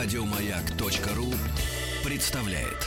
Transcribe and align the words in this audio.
Радиомаяк.ру 0.00 1.26
представляет. 2.08 2.86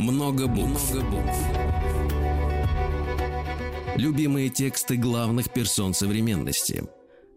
Много 0.00 0.48
букв. 0.48 0.92
Много 0.92 1.10
букв. 1.12 1.38
Любимые 3.94 4.48
тексты 4.48 4.96
главных 4.96 5.52
персон 5.52 5.94
современности. 5.94 6.82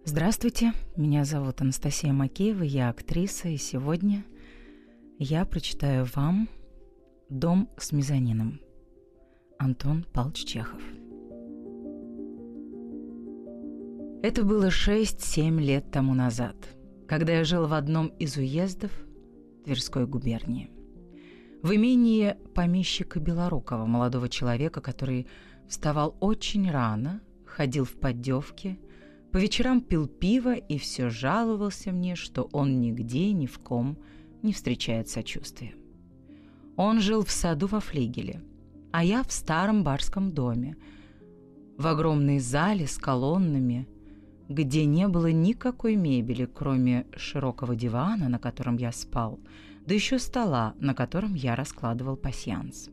Здравствуйте, 0.04 0.74
меня 0.96 1.26
зовут 1.26 1.62
Анастасия 1.62 2.12
Макеева, 2.12 2.64
я 2.64 2.90
актриса, 2.90 3.50
и 3.50 3.58
сегодня 3.58 4.26
я 5.20 5.46
прочитаю 5.46 6.08
вам 6.16 6.50
«Дом 7.30 7.70
с 7.78 7.92
мезонином» 7.92 8.62
Антон 9.60 10.08
Павлович 10.12 10.46
Чехов. 10.46 10.82
Это 14.28 14.44
было 14.44 14.70
6-7 14.70 15.62
лет 15.62 15.92
тому 15.92 16.16
назад, 16.16 16.56
когда 17.08 17.34
я 17.34 17.44
жил 17.44 17.68
в 17.68 17.74
одном 17.74 18.08
из 18.08 18.38
уездов 18.38 18.90
Тверской 19.66 20.08
губернии. 20.08 20.72
В 21.62 21.76
имении 21.76 22.36
помещика 22.56 23.20
Белорукова, 23.20 23.86
молодого 23.86 24.28
человека, 24.28 24.82
который 24.82 25.28
вставал 25.70 26.18
очень 26.22 26.72
рано, 26.72 27.22
ходил 27.46 27.86
в 27.86 28.00
поддевке, 28.00 28.80
по 29.32 29.38
вечерам 29.38 29.80
пил 29.80 30.08
пиво 30.08 30.56
и 30.56 30.80
все 30.80 31.12
жаловался 31.12 31.92
мне, 31.92 32.16
что 32.16 32.50
он 32.52 32.82
нигде 32.82 33.32
ни 33.32 33.46
в 33.46 33.60
ком 33.60 33.96
не 34.42 34.54
встречает 34.54 35.08
сочувствия. 35.08 35.76
Он 36.78 37.00
жил 37.00 37.24
в 37.24 37.30
саду 37.30 37.68
во 37.68 37.80
флигеле, 37.80 38.42
а 38.92 39.04
я 39.04 39.22
в 39.22 39.32
старом 39.32 39.84
барском 39.84 40.32
доме, 40.32 40.78
в 41.78 41.86
огромной 41.86 42.40
зале 42.40 42.88
с 42.88 42.98
колоннами, 42.98 43.88
где 44.50 44.86
не 44.86 45.08
было 45.08 45.32
никакой 45.32 45.96
мебели, 45.96 46.46
кроме 46.46 47.06
широкого 47.16 47.76
дивана, 47.76 48.30
на 48.30 48.40
котором 48.40 48.78
я 48.78 48.92
спал, 48.92 49.40
да 49.86 49.94
еще 49.94 50.20
стола, 50.20 50.74
на 50.80 50.94
котором 50.94 51.34
я 51.34 51.56
раскладывал 51.56 52.16
пасьянс. 52.16 52.90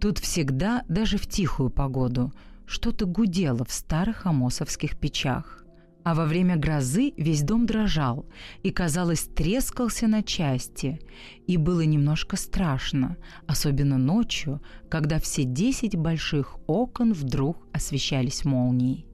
Тут 0.00 0.18
всегда, 0.18 0.82
даже 0.88 1.16
в 1.16 1.26
тихую 1.26 1.70
погоду, 1.70 2.32
что-то 2.66 3.06
гудело 3.06 3.64
в 3.64 3.72
старых 3.72 4.26
амосовских 4.26 4.98
печах. 4.98 5.64
А 6.04 6.16
во 6.16 6.24
время 6.24 6.56
грозы 6.56 7.12
весь 7.16 7.42
дом 7.42 7.64
дрожал 7.64 8.26
и, 8.64 8.72
казалось, 8.72 9.28
трескался 9.36 10.08
на 10.08 10.24
части. 10.24 10.98
И 11.46 11.56
было 11.56 11.82
немножко 11.82 12.36
страшно, 12.36 13.16
особенно 13.46 13.98
ночью, 13.98 14.60
когда 14.88 15.20
все 15.20 15.44
десять 15.44 15.94
больших 15.94 16.58
окон 16.66 17.12
вдруг 17.12 17.68
освещались 17.72 18.44
молнией. 18.44 19.06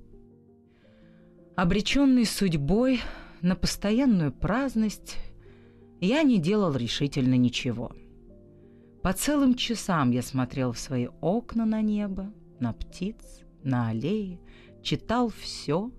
Обреченный 1.58 2.24
судьбой 2.24 3.00
на 3.42 3.56
постоянную 3.56 4.30
праздность, 4.30 5.16
я 6.00 6.22
не 6.22 6.38
делал 6.38 6.76
решительно 6.76 7.34
ничего. 7.34 7.90
По 9.02 9.12
целым 9.12 9.56
часам 9.56 10.12
я 10.12 10.22
смотрел 10.22 10.70
в 10.70 10.78
свои 10.78 11.08
окна 11.20 11.66
на 11.66 11.82
небо, 11.82 12.32
на 12.60 12.72
птиц, 12.72 13.40
на 13.64 13.88
аллеи, 13.88 14.40
читал 14.84 15.30
все, 15.30 15.90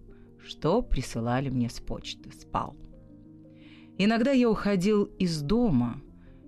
что 0.48 0.82
присылали 0.82 1.50
мне 1.50 1.70
с 1.70 1.82
почты, 1.82 2.32
спал. 2.32 2.78
Иногда 3.98 4.32
я 4.32 4.50
уходил 4.50 5.04
из 5.20 5.42
дома 5.42 6.02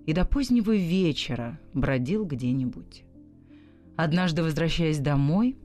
и 0.06 0.14
до 0.14 0.24
позднего 0.24 0.74
вечера 0.74 1.60
бродил 1.74 2.24
где-нибудь. 2.24 3.04
Однажды, 3.94 4.42
возвращаясь 4.42 5.00
домой, 5.00 5.58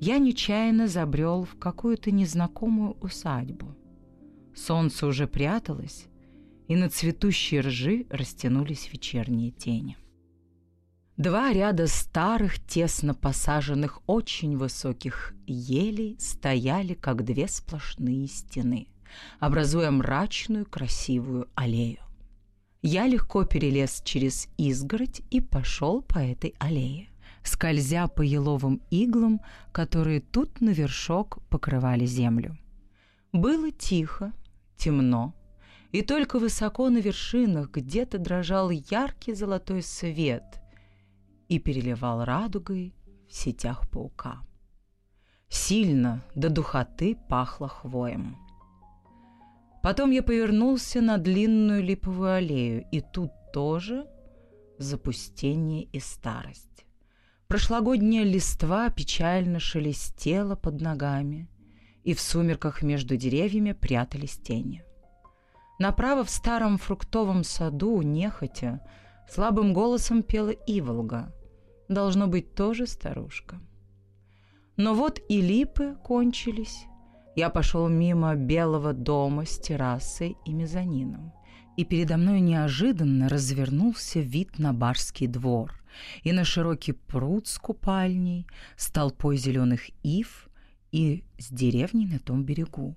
я 0.00 0.18
нечаянно 0.18 0.88
забрел 0.88 1.44
в 1.44 1.58
какую-то 1.58 2.10
незнакомую 2.10 2.96
усадьбу. 3.00 3.76
Солнце 4.54 5.06
уже 5.06 5.26
пряталось, 5.26 6.06
и 6.66 6.76
на 6.76 6.90
цветущей 6.90 7.60
ржи 7.60 8.06
растянулись 8.10 8.92
вечерние 8.92 9.50
тени. 9.50 9.96
Два 11.16 11.52
ряда 11.52 11.88
старых, 11.88 12.64
тесно 12.64 13.12
посаженных, 13.12 14.00
очень 14.06 14.56
высоких 14.56 15.34
елей 15.46 16.16
стояли, 16.20 16.94
как 16.94 17.24
две 17.24 17.48
сплошные 17.48 18.28
стены, 18.28 18.86
образуя 19.40 19.90
мрачную, 19.90 20.64
красивую 20.64 21.48
аллею. 21.56 21.98
Я 22.82 23.08
легко 23.08 23.44
перелез 23.44 24.00
через 24.04 24.48
изгородь 24.56 25.22
и 25.30 25.40
пошел 25.40 26.02
по 26.02 26.18
этой 26.18 26.54
аллее, 26.60 27.08
скользя 27.42 28.08
по 28.08 28.22
еловым 28.22 28.82
иглам, 28.90 29.40
которые 29.72 30.20
тут 30.20 30.60
на 30.60 30.70
вершок 30.70 31.38
покрывали 31.48 32.06
землю. 32.06 32.56
Было 33.32 33.70
тихо, 33.70 34.32
темно, 34.76 35.34
и 35.92 36.02
только 36.02 36.38
высоко 36.38 36.90
на 36.90 36.98
вершинах 36.98 37.70
где-то 37.70 38.18
дрожал 38.18 38.70
яркий 38.70 39.34
золотой 39.34 39.82
свет— 39.82 40.44
и 41.48 41.58
переливал 41.58 42.24
радугой 42.24 42.94
в 43.28 43.34
сетях 43.34 43.90
паука. 43.90 44.42
Сильно 45.48 46.22
до 46.34 46.50
духоты 46.50 47.16
пахло 47.28 47.68
хвоем. 47.68 48.36
Потом 49.82 50.10
я 50.10 50.22
повернулся 50.22 51.00
на 51.00 51.16
длинную 51.16 51.82
липовую 51.82 52.32
аллею, 52.32 52.86
и 52.92 53.00
тут 53.00 53.30
тоже 53.52 54.06
запустение 54.78 55.84
и 55.84 56.00
старость. 56.00 56.67
Прошлогодняя 57.48 58.24
листва 58.24 58.90
печально 58.90 59.58
шелестела 59.58 60.54
под 60.54 60.82
ногами, 60.82 61.48
и 62.04 62.12
в 62.12 62.20
сумерках 62.20 62.82
между 62.82 63.16
деревьями 63.16 63.72
прятались 63.72 64.36
тени. 64.36 64.84
Направо 65.78 66.24
в 66.24 66.30
старом 66.30 66.76
фруктовом 66.76 67.44
саду, 67.44 68.02
нехотя, 68.02 68.86
слабым 69.30 69.72
голосом 69.72 70.22
пела 70.22 70.50
Иволга, 70.50 71.34
должно 71.88 72.26
быть 72.26 72.54
тоже 72.54 72.86
старушка. 72.86 73.58
Но 74.76 74.92
вот 74.92 75.18
и 75.30 75.40
липы 75.40 75.96
кончились. 76.04 76.84
Я 77.34 77.48
пошел 77.48 77.88
мимо 77.88 78.34
белого 78.34 78.92
дома 78.92 79.46
с 79.46 79.58
террасой 79.58 80.36
и 80.44 80.52
мезонином. 80.52 81.32
И 81.78 81.86
передо 81.86 82.18
мной 82.18 82.40
неожиданно 82.40 83.30
развернулся 83.30 84.20
вид 84.20 84.58
на 84.58 84.74
барский 84.74 85.28
двор 85.28 85.77
и 86.22 86.32
на 86.32 86.44
широкий 86.44 86.92
пруд 86.92 87.46
с 87.46 87.58
купальней, 87.58 88.46
с 88.76 88.90
толпой 88.90 89.36
зеленых 89.36 89.90
ив 90.02 90.48
и 90.92 91.24
с 91.38 91.48
деревней 91.50 92.06
на 92.06 92.18
том 92.18 92.44
берегу, 92.44 92.96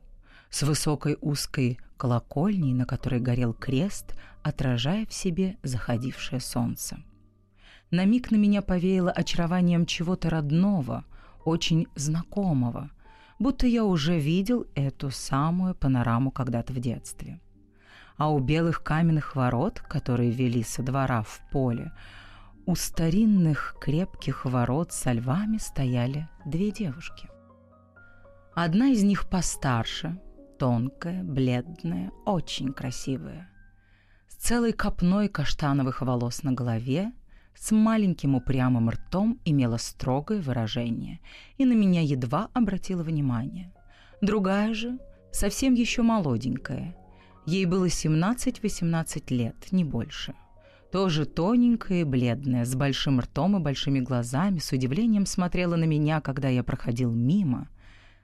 с 0.49 0.63
высокой 0.63 1.17
узкой 1.21 1.79
колокольней, 1.97 2.73
на 2.73 2.85
которой 2.85 3.19
горел 3.19 3.53
крест, 3.53 4.15
отражая 4.43 5.05
в 5.05 5.13
себе 5.13 5.57
заходившее 5.63 6.39
солнце. 6.39 6.97
На 7.91 8.05
миг 8.05 8.31
на 8.31 8.37
меня 8.37 8.61
повеяло 8.61 9.11
очарованием 9.11 9.85
чего-то 9.85 10.29
родного, 10.29 11.05
очень 11.43 11.87
знакомого, 11.95 12.89
будто 13.37 13.67
я 13.67 13.83
уже 13.83 14.19
видел 14.19 14.65
эту 14.75 15.11
самую 15.11 15.75
панораму 15.75 16.31
когда-то 16.31 16.73
в 16.73 16.79
детстве. 16.79 17.39
А 18.17 18.29
у 18.29 18.39
белых 18.39 18.83
каменных 18.83 19.35
ворот, 19.35 19.79
которые 19.79 20.31
вели 20.31 20.63
со 20.63 20.83
двора 20.83 21.23
в 21.23 21.41
поле, 21.51 21.91
у 22.65 22.75
старинных 22.75 23.75
крепких 23.79 24.45
ворот 24.45 24.91
со 24.91 25.11
львами 25.11 25.57
стояли 25.57 26.29
две 26.45 26.71
девушки. 26.71 27.29
Одна 28.53 28.89
из 28.89 29.03
них 29.03 29.29
постарше, 29.29 30.19
тонкая, 30.59 31.23
бледная, 31.23 32.11
очень 32.25 32.73
красивая, 32.73 33.49
с 34.27 34.35
целой 34.35 34.73
копной 34.73 35.27
каштановых 35.27 36.01
волос 36.01 36.43
на 36.43 36.51
голове 36.51 37.11
с 37.55 37.71
маленьким 37.71 38.35
упрямым 38.35 38.89
ртом 38.89 39.39
имела 39.45 39.77
строгое 39.77 40.41
выражение 40.41 41.19
и 41.57 41.65
на 41.65 41.73
меня 41.73 42.01
едва 42.01 42.49
обратила 42.53 43.03
внимание. 43.03 43.71
Другая 44.21 44.73
же, 44.73 44.99
совсем 45.31 45.73
еще 45.73 46.01
молоденькая, 46.01 46.95
ей 47.45 47.65
было 47.65 47.85
17-18 47.85 49.33
лет, 49.33 49.71
не 49.71 49.83
больше. 49.83 50.33
Тоже 50.91 51.25
тоненькая 51.25 52.01
и 52.01 52.03
бледная, 52.03 52.65
с 52.65 52.75
большим 52.75 53.21
ртом 53.21 53.55
и 53.55 53.59
большими 53.61 54.01
глазами, 54.01 54.59
с 54.59 54.73
удивлением 54.73 55.25
смотрела 55.25 55.77
на 55.77 55.85
меня, 55.85 56.19
когда 56.19 56.49
я 56.49 56.63
проходил 56.63 57.11
мимо, 57.11 57.69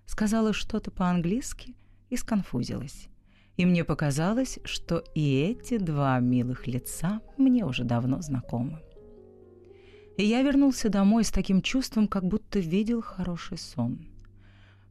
сказала 0.05 0.51
что-то 0.51 0.91
по-английски 0.91 1.75
и 2.09 2.17
сконфузилась. 2.17 3.07
И 3.55 3.65
мне 3.65 3.85
показалось, 3.85 4.59
что 4.65 5.01
и 5.15 5.39
эти 5.39 5.77
два 5.77 6.19
милых 6.19 6.67
лица 6.67 7.21
мне 7.37 7.65
уже 7.65 7.85
давно 7.85 8.21
знакомы. 8.21 8.81
И 10.17 10.25
я 10.25 10.41
вернулся 10.41 10.89
домой 10.89 11.23
с 11.23 11.31
таким 11.31 11.61
чувством, 11.61 12.07
как 12.07 12.25
будто 12.25 12.59
видел 12.59 13.01
хороший 13.01 13.57
сон. 13.57 14.05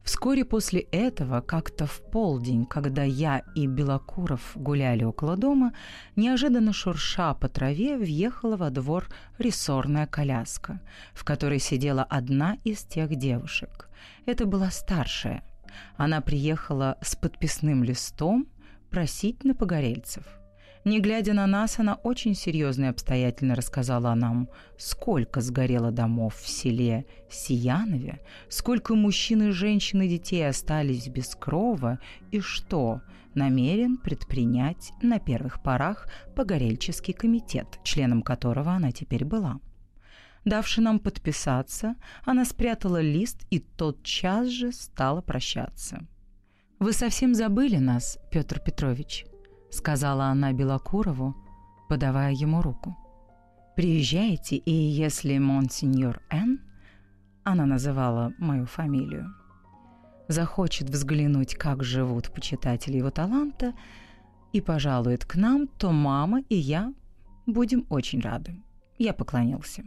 Вскоре 0.07 0.45
после 0.45 0.79
этого, 0.79 1.41
как-то 1.41 1.85
в 1.85 1.99
полдень, 1.99 2.65
когда 2.65 3.03
я 3.03 3.43
и 3.55 3.67
Белокуров 3.67 4.53
гуляли 4.55 5.03
около 5.03 5.35
дома, 5.35 5.73
неожиданно 6.15 6.71
шурша 6.71 7.33
по 7.33 7.49
траве 7.49 7.97
въехала 7.97 8.55
во 8.55 8.69
двор 8.69 9.09
рессорная 9.37 10.07
коляска, 10.07 10.79
в 11.13 11.25
которой 11.25 11.59
сидела 11.59 12.03
одна 12.03 12.55
из 12.63 12.83
тех 12.83 13.17
девушек. 13.17 13.89
Это 14.25 14.45
была 14.45 14.71
старшая. 14.71 15.43
Она 15.97 16.21
приехала 16.21 16.97
с 17.01 17.17
подписным 17.17 17.83
листом 17.83 18.47
просить 18.89 19.43
на 19.43 19.55
погорельцев. 19.55 20.23
Не 20.87 21.01
глядя 21.01 21.33
на 21.33 21.47
нас, 21.47 21.79
она 21.79 21.95
очень 21.95 22.33
серьезно 22.33 22.85
и 22.85 22.87
обстоятельно 22.87 23.55
рассказала 23.55 24.15
нам, 24.15 24.47
сколько 24.77 25.41
сгорело 25.41 25.91
домов 25.91 26.35
в 26.37 26.47
селе 26.47 27.05
Сиянове, 27.29 28.21
сколько 28.47 28.95
мужчин 28.95 29.49
и 29.49 29.51
женщин 29.51 30.03
и 30.03 30.07
детей 30.07 30.47
остались 30.47 31.09
без 31.09 31.35
крова 31.35 31.99
и 32.31 32.39
что 32.39 33.01
намерен 33.35 33.97
предпринять 33.97 34.93
на 35.01 35.19
первых 35.19 35.61
порах 35.61 36.07
погорельческий 36.37 37.13
комитет, 37.13 37.79
членом 37.83 38.21
которого 38.21 38.71
она 38.71 38.93
теперь 38.93 39.25
была. 39.25 39.59
Давши 40.45 40.79
нам 40.79 40.99
подписаться, 40.99 41.95
она 42.23 42.45
спрятала 42.45 43.01
лист 43.01 43.45
и 43.49 43.59
тотчас 43.59 44.47
же 44.47 44.71
стала 44.71 45.19
прощаться. 45.19 46.07
«Вы 46.79 46.93
совсем 46.93 47.35
забыли 47.35 47.75
нас, 47.75 48.19
Петр 48.31 48.61
Петрович»,— 48.61 49.25
сказала 49.69 50.25
она 50.25 50.53
Белокурову, 50.53 51.35
подавая 51.89 52.33
ему 52.33 52.61
руку. 52.61 52.95
«Приезжайте, 53.75 54.55
и 54.55 54.71
если 54.71 55.37
монсеньор 55.37 56.21
Н, 56.29 56.59
она 57.43 57.65
называла 57.65 58.33
мою 58.39 58.65
фамилию, 58.65 59.33
захочет 60.27 60.89
взглянуть, 60.89 61.55
как 61.55 61.83
живут 61.83 62.33
почитатели 62.33 62.97
его 62.97 63.11
таланта, 63.11 63.73
и 64.53 64.61
пожалует 64.61 65.25
к 65.25 65.35
нам, 65.35 65.67
то 65.67 65.91
мама 65.91 66.41
и 66.49 66.55
я 66.55 66.93
будем 67.45 67.85
очень 67.89 68.21
рады». 68.21 68.55
Я 68.97 69.13
поклонился. 69.13 69.83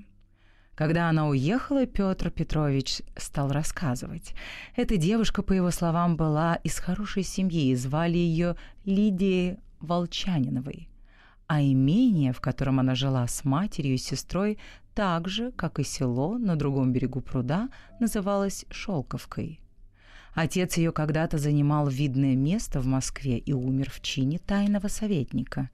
Когда 0.77 1.11
она 1.11 1.29
уехала, 1.29 1.85
Петр 1.85 2.31
Петрович 2.31 3.03
стал 3.17 3.51
рассказывать. 3.51 4.35
Эта 4.77 4.97
девушка, 4.97 5.43
по 5.43 5.53
его 5.53 5.71
словам, 5.71 6.17
была 6.17 6.55
из 6.55 6.79
хорошей 6.79 7.23
семьи, 7.23 7.71
и 7.71 7.75
звали 7.75 8.17
ее 8.17 8.57
Лидией 8.85 9.59
Волчаниновой, 9.81 10.89
а 11.47 11.63
имение, 11.63 12.33
в 12.33 12.41
котором 12.41 12.81
она 12.81 12.95
жила 12.95 13.27
с 13.27 13.45
матерью 13.45 13.95
и 13.95 13.99
сестрой, 13.99 14.59
так 14.95 15.29
же, 15.29 15.53
как 15.53 15.79
и 15.79 15.85
село 15.85 16.39
на 16.39 16.57
другом 16.57 16.93
берегу 16.93 17.21
пруда, 17.21 17.69
называлось 17.99 18.67
Шелковкой. 18.71 19.61
Отец 20.35 20.77
ее 20.77 20.93
когда-то 20.93 21.39
занимал 21.39 21.89
видное 21.89 22.37
место 22.37 22.81
в 22.81 22.87
Москве 22.87 23.39
и 23.39 23.53
умер 23.53 23.91
в 23.91 24.01
чине 24.01 24.39
тайного 24.39 24.89
советника. 24.89 25.71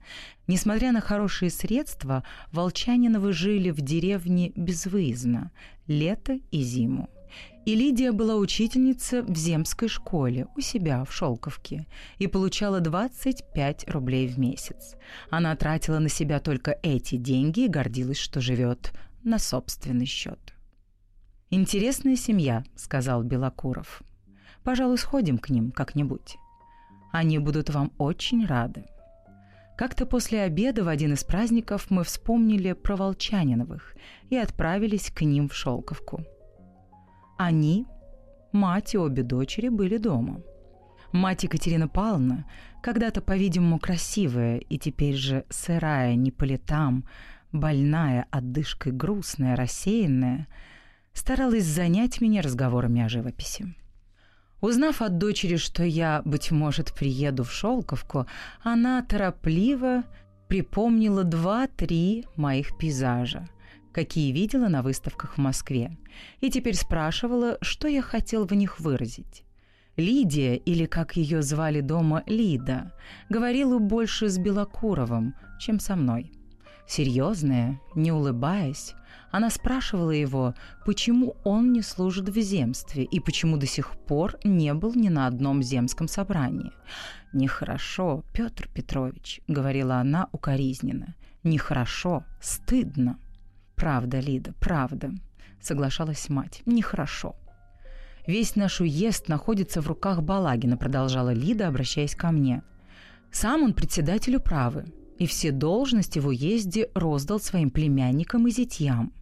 Несмотря 0.47 0.91
на 0.91 1.01
хорошие 1.01 1.51
средства, 1.51 2.23
Волчаниновы 2.51 3.33
жили 3.33 3.69
в 3.69 3.81
деревне 3.81 4.51
безвыездно, 4.55 5.51
лето 5.85 6.39
и 6.51 6.61
зиму. 6.61 7.09
И 7.67 7.75
Лидия 7.75 8.13
была 8.13 8.37
учительница 8.37 9.23
в 9.23 9.35
земской 9.35 9.89
школе 9.89 10.47
у 10.55 10.61
себя 10.61 11.03
в 11.03 11.11
Шелковке 11.11 11.85
и 12.17 12.27
получала 12.27 12.79
25 12.79 13.89
рублей 13.89 14.29
в 14.29 14.39
месяц. 14.39 14.95
Она 15.29 15.53
тратила 15.57 15.99
на 15.99 16.07
себя 16.07 16.39
только 16.39 16.79
эти 16.81 17.17
деньги 17.17 17.65
и 17.65 17.67
гордилась, 17.67 18.19
что 18.19 18.39
живет 18.39 18.93
на 19.25 19.37
собственный 19.37 20.05
счет. 20.05 20.39
«Интересная 21.49 22.15
семья»,— 22.15 22.63
сказал 22.77 23.21
Белокуров. 23.23 24.01
«Пожалуй, 24.63 24.97
сходим 24.97 25.37
к 25.37 25.49
ним 25.49 25.71
как-нибудь. 25.71 26.37
Они 27.11 27.37
будут 27.37 27.69
вам 27.69 27.91
очень 27.97 28.45
рады». 28.45 28.85
Как-то 29.77 30.05
после 30.05 30.43
обеда 30.43 30.85
в 30.85 30.87
один 30.87 31.15
из 31.15 31.25
праздников 31.25 31.87
мы 31.89 32.05
вспомнили 32.05 32.71
про 32.71 32.95
Волчаниновых 32.95 33.93
и 34.29 34.37
отправились 34.37 35.11
к 35.11 35.23
ним 35.23 35.49
в 35.49 35.53
Шелковку. 35.53 36.23
Они, 37.37 37.85
мать 38.51 38.95
и 38.95 38.97
обе 38.97 39.21
дочери, 39.21 39.69
были 39.69 39.97
дома. 39.97 40.41
Мать 41.11 41.43
Екатерина 41.43 41.87
Павловна, 41.87 42.45
когда-то, 42.81 43.21
по-видимому, 43.21 43.79
красивая 43.79 44.57
и 44.57 44.77
теперь 44.77 45.15
же 45.15 45.45
сырая 45.49 46.15
не 46.15 46.31
по 46.31 46.43
летам, 46.43 47.05
больная, 47.51 48.25
отдышкой 48.31 48.91
грустная, 48.91 49.55
рассеянная, 49.55 50.47
старалась 51.13 51.65
занять 51.65 52.21
меня 52.21 52.41
разговорами 52.41 53.01
о 53.03 53.09
живописи. 53.09 53.75
Узнав 54.59 55.03
от 55.03 55.19
дочери, 55.19 55.57
что 55.57 55.83
я, 55.83 56.23
быть 56.25 56.49
может, 56.51 56.93
приеду 56.93 57.43
в 57.43 57.51
Шелковку, 57.51 58.25
она 58.63 59.01
торопливо 59.03 60.03
припомнила 60.47 61.23
два-три 61.23 62.25
моих 62.35 62.75
пейзажа– 62.77 63.47
какие 63.97 64.31
видела 64.31 64.67
на 64.67 64.83
выставках 64.83 65.33
в 65.33 65.37
Москве, 65.39 65.97
и 66.39 66.51
теперь 66.51 66.75
спрашивала, 66.75 67.57
что 67.61 67.87
я 67.87 68.03
хотел 68.03 68.45
в 68.45 68.53
них 68.53 68.79
выразить. 68.79 69.43
Лидия, 69.95 70.55
или 70.55 70.85
как 70.85 71.17
ее 71.17 71.41
звали 71.41 71.81
дома 71.81 72.21
Лида, 72.27 72.91
говорила 73.27 73.79
больше 73.79 74.29
с 74.29 74.37
Белокуровым, 74.37 75.33
чем 75.59 75.79
со 75.79 75.95
мной. 75.95 76.31
Серьезная, 76.87 77.81
не 77.95 78.11
улыбаясь, 78.11 78.93
она 79.31 79.49
спрашивала 79.49 80.11
его, 80.11 80.53
почему 80.85 81.35
он 81.43 81.71
не 81.71 81.81
служит 81.81 82.29
в 82.29 82.39
земстве 82.39 83.03
и 83.03 83.19
почему 83.19 83.57
до 83.57 83.65
сих 83.65 83.97
пор 84.05 84.37
не 84.43 84.75
был 84.75 84.93
ни 84.93 85.09
на 85.09 85.25
одном 85.25 85.63
земском 85.63 86.07
собрании. 86.07 86.71
«Нехорошо, 87.33 88.23
Петр 88.31 88.69
Петрович»,— 88.71 89.41
говорила 89.47 89.95
она 89.95 90.29
укоризненно,— 90.31 91.15
«нехорошо, 91.43 92.23
стыдно». 92.39 93.17
«Правда, 93.77 94.19
Лида, 94.19 94.53
правда»,— 94.59 95.11
соглашалась 95.61 96.29
мать. 96.29 96.63
«Нехорошо». 96.65 97.35
«Весь 98.25 98.55
наш 98.55 98.81
уезд 98.81 99.27
находится 99.29 99.81
в 99.81 99.87
руках 99.87 100.23
Балагина»,— 100.23 100.77
продолжала 100.77 101.31
Лида, 101.31 101.67
обращаясь 101.67 102.15
ко 102.15 102.31
мне. 102.31 102.63
«Сам 103.31 103.61
он 103.61 103.73
председателю 103.73 104.39
правы, 104.39 104.85
и 105.19 105.27
все 105.27 105.51
должности 105.51 106.17
в 106.17 106.27
уезде 106.27 106.89
роздал 106.95 107.39
своим 107.39 107.69
племянникам 107.69 108.47
и 108.47 108.51
зятьям. 108.51 109.13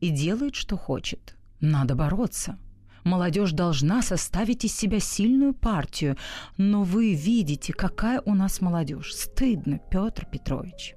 И 0.00 0.10
делает, 0.10 0.56
что 0.56 0.76
хочет. 0.76 1.36
Надо 1.60 1.94
бороться. 1.94 2.58
Молодежь 3.04 3.52
должна 3.52 4.02
составить 4.02 4.64
из 4.64 4.74
себя 4.74 4.98
сильную 4.98 5.54
партию, 5.54 6.16
но 6.56 6.82
вы 6.82 7.14
видите, 7.14 7.72
какая 7.72 8.20
у 8.22 8.34
нас 8.34 8.60
молодежь. 8.60 9.14
Стыдно, 9.14 9.78
Петр 9.88 10.26
Петрович». 10.26 10.96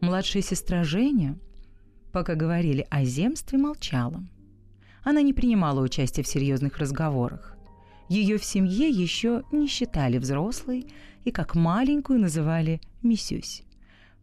Младшая 0.00 0.42
сестра 0.42 0.84
Женя 0.84 1.36
пока 2.12 2.34
говорили 2.34 2.86
о 2.90 3.04
земстве, 3.04 3.58
молчала. 3.58 4.22
Она 5.02 5.22
не 5.22 5.32
принимала 5.32 5.80
участия 5.80 6.22
в 6.22 6.28
серьезных 6.28 6.78
разговорах. 6.78 7.56
Ее 8.08 8.38
в 8.38 8.44
семье 8.44 8.88
еще 8.88 9.42
не 9.50 9.66
считали 9.66 10.18
взрослой 10.18 10.86
и 11.24 11.30
как 11.30 11.54
маленькую 11.54 12.20
называли 12.20 12.80
«миссюсь», 13.02 13.64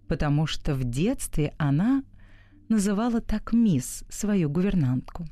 потому 0.08 0.46
что 0.46 0.75
в 0.75 0.84
детстве 0.84 1.53
она 1.58 2.03
называла 2.69 3.19
так 3.19 3.51
мисс 3.51 4.03
свою 4.10 4.50
гувернантку. 4.50 5.25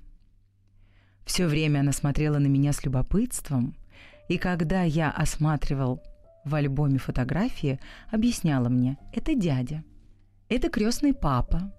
Все 1.26 1.46
время 1.46 1.82
она 1.82 1.92
смотрела 1.92 2.40
на 2.40 2.48
меня 2.48 2.74
с 2.74 2.84
любопытством, 2.84 3.76
и 4.28 4.38
когда 4.38 4.84
я 4.84 5.12
осматривал 5.12 6.02
в 6.46 6.56
альбоме 6.56 6.98
фотографии, 6.98 7.80
объясняла 8.10 8.70
мне 8.70 8.98
«это 9.14 9.36
дядя», 9.36 9.84
«это 10.50 10.70
крестный 10.70 11.14
папа», 11.14 11.72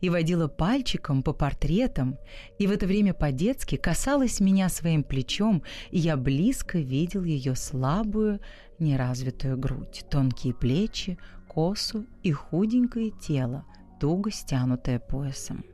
и 0.00 0.10
водила 0.10 0.48
пальчиком 0.48 1.22
по 1.22 1.32
портретам, 1.32 2.18
и 2.58 2.66
в 2.66 2.70
это 2.70 2.86
время 2.86 3.14
по-детски 3.14 3.76
касалась 3.76 4.40
меня 4.40 4.68
своим 4.68 5.02
плечом, 5.02 5.62
и 5.90 5.98
я 5.98 6.16
близко 6.16 6.78
видел 6.78 7.24
ее 7.24 7.54
слабую, 7.54 8.40
неразвитую 8.78 9.56
грудь, 9.56 10.04
тонкие 10.10 10.54
плечи, 10.54 11.18
косу 11.48 12.06
и 12.22 12.32
худенькое 12.32 13.10
тело, 13.10 13.64
туго 14.00 14.30
стянутое 14.30 14.98
поясом. 14.98 15.64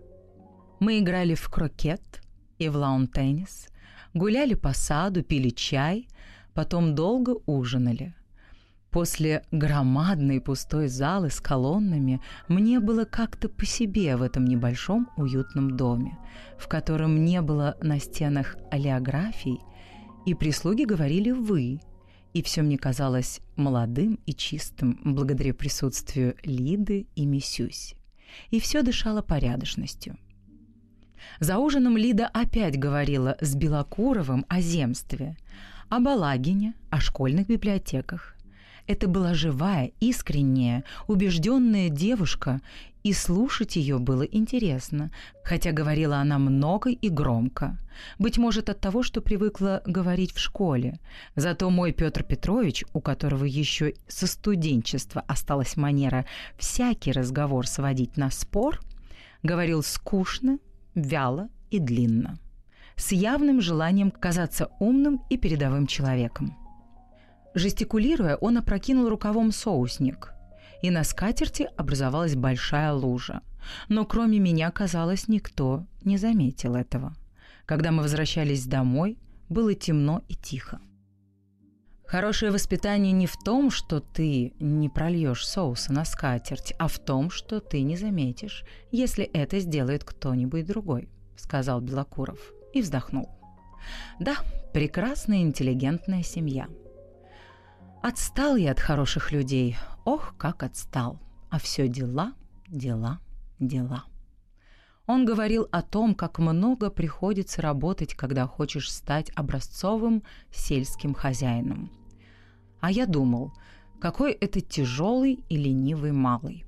Мы 0.80 0.98
играли 0.98 1.34
в 1.34 1.48
крокет 1.48 2.22
и 2.58 2.68
в 2.68 2.76
лаун-теннис, 2.76 3.68
гуляли 4.14 4.54
по 4.54 4.72
саду, 4.72 5.22
пили 5.22 5.50
чай, 5.50 6.08
потом 6.54 6.94
долго 6.94 7.36
ужинали– 7.46 8.14
После 8.92 9.42
громадной 9.50 10.38
пустой 10.42 10.86
залы 10.88 11.30
с 11.30 11.40
колоннами 11.40 12.20
мне 12.46 12.78
было 12.78 13.06
как-то 13.06 13.48
по 13.48 13.64
себе 13.64 14.16
в 14.16 14.22
этом 14.22 14.44
небольшом 14.44 15.08
уютном 15.16 15.78
доме, 15.78 16.18
в 16.58 16.68
котором 16.68 17.24
не 17.24 17.40
было 17.40 17.78
на 17.80 17.98
стенах 17.98 18.56
олеографий, 18.70 19.60
и 20.26 20.34
прислуги 20.34 20.84
говорили 20.84 21.30
«вы», 21.30 21.80
и 22.34 22.42
все 22.42 22.60
мне 22.60 22.76
казалось 22.76 23.40
молодым 23.56 24.18
и 24.26 24.34
чистым 24.34 25.00
благодаря 25.04 25.54
присутствию 25.54 26.36
Лиды 26.44 27.06
и 27.14 27.24
Мисюсь. 27.24 27.94
И 28.50 28.60
все 28.60 28.82
дышало 28.82 29.22
порядочностью. 29.22 30.18
За 31.40 31.56
ужином 31.56 31.96
Лида 31.96 32.26
опять 32.26 32.78
говорила 32.78 33.38
с 33.40 33.54
Белокуровым 33.54 34.44
о 34.48 34.60
земстве, 34.60 35.38
о 35.88 35.98
Балагине, 35.98 36.74
о 36.90 37.00
школьных 37.00 37.46
библиотеках. 37.46 38.36
Это 38.92 39.08
была 39.08 39.32
живая, 39.32 39.90
искренняя, 40.00 40.84
убежденная 41.08 41.88
девушка, 41.88 42.60
и 43.02 43.14
слушать 43.14 43.76
ее 43.76 43.98
было 43.98 44.22
интересно, 44.22 45.10
хотя 45.42 45.72
говорила 45.72 46.18
она 46.18 46.38
много 46.38 46.90
и 46.90 47.08
громко. 47.08 47.78
Быть 48.18 48.36
может, 48.36 48.68
от 48.68 48.80
того, 48.80 49.02
что 49.02 49.22
привыкла 49.22 49.80
говорить 49.86 50.34
в 50.34 50.38
школе. 50.38 51.00
Зато 51.36 51.70
мой 51.70 51.92
Петр 51.92 52.22
Петрович, 52.22 52.84
у 52.92 53.00
которого 53.00 53.46
еще 53.46 53.94
со 54.08 54.26
студенчества 54.26 55.24
осталась 55.26 55.78
манера 55.78 56.26
всякий 56.58 57.12
разговор 57.12 57.66
сводить 57.66 58.18
на 58.18 58.30
спор, 58.30 58.78
говорил 59.42 59.82
скучно, 59.82 60.58
вяло 60.94 61.48
и 61.70 61.78
длинно, 61.78 62.38
с 62.96 63.12
явным 63.12 63.62
желанием 63.62 64.10
казаться 64.10 64.68
умным 64.80 65.22
и 65.30 65.38
передовым 65.38 65.86
человеком. 65.86 66.58
Жестикулируя, 67.54 68.36
он 68.36 68.58
опрокинул 68.58 69.08
рукавом 69.08 69.52
соусник, 69.52 70.32
и 70.82 70.90
на 70.90 71.04
скатерти 71.04 71.68
образовалась 71.76 72.34
большая 72.34 72.92
лужа. 72.92 73.42
Но 73.88 74.04
кроме 74.04 74.38
меня, 74.38 74.70
казалось, 74.70 75.28
никто 75.28 75.86
не 76.02 76.16
заметил 76.16 76.74
этого. 76.74 77.14
Когда 77.66 77.92
мы 77.92 78.02
возвращались 78.02 78.66
домой, 78.66 79.18
было 79.48 79.74
темно 79.74 80.22
и 80.28 80.34
тихо. 80.34 80.80
Хорошее 82.06 82.52
воспитание 82.52 83.12
не 83.12 83.26
в 83.26 83.36
том, 83.36 83.70
что 83.70 84.00
ты 84.00 84.52
не 84.58 84.88
прольешь 84.88 85.46
соуса 85.46 85.92
на 85.92 86.04
скатерть, 86.04 86.74
а 86.78 86.88
в 86.88 86.98
том, 86.98 87.30
что 87.30 87.60
ты 87.60 87.82
не 87.82 87.96
заметишь, 87.96 88.64
если 88.90 89.24
это 89.24 89.60
сделает 89.60 90.04
кто-нибудь 90.04 90.66
другой, 90.66 91.08
сказал 91.36 91.80
Белокуров 91.80 92.38
и 92.74 92.82
вздохнул. 92.82 93.30
Да, 94.20 94.36
прекрасная 94.74 95.42
интеллигентная 95.42 96.22
семья– 96.22 96.66
Отстал 98.02 98.56
я 98.56 98.72
от 98.72 98.80
хороших 98.80 99.30
людей. 99.30 99.76
Ох, 100.04 100.34
как 100.36 100.64
отстал. 100.64 101.20
А 101.50 101.60
все 101.60 101.86
дела, 101.86 102.32
дела, 102.66 103.20
дела. 103.60 104.06
Он 105.06 105.24
говорил 105.24 105.68
о 105.70 105.82
том, 105.82 106.16
как 106.16 106.40
много 106.40 106.90
приходится 106.90 107.62
работать, 107.62 108.14
когда 108.14 108.48
хочешь 108.48 108.92
стать 108.92 109.30
образцовым 109.36 110.24
сельским 110.50 111.14
хозяином. 111.14 111.92
А 112.80 112.90
я 112.90 113.06
думал, 113.06 113.52
какой 114.00 114.32
это 114.32 114.60
тяжелый 114.60 115.44
и 115.48 115.56
ленивый 115.56 116.10
малый. 116.10 116.64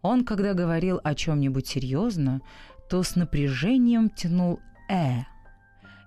Он, 0.00 0.24
когда 0.24 0.54
говорил 0.54 1.00
о 1.04 1.14
чем-нибудь 1.14 1.68
серьезно, 1.68 2.42
то 2.90 3.04
с 3.04 3.14
напряжением 3.14 4.10
тянул 4.10 4.58
«э», 4.90 5.20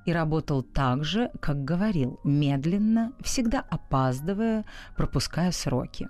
и 0.05 0.11
работал 0.11 0.61
так 0.61 1.03
же, 1.03 1.31
как 1.39 1.63
говорил, 1.63 2.19
медленно, 2.23 3.13
всегда 3.21 3.65
опаздывая, 3.69 4.65
пропуская 4.95 5.51
сроки. 5.51 6.07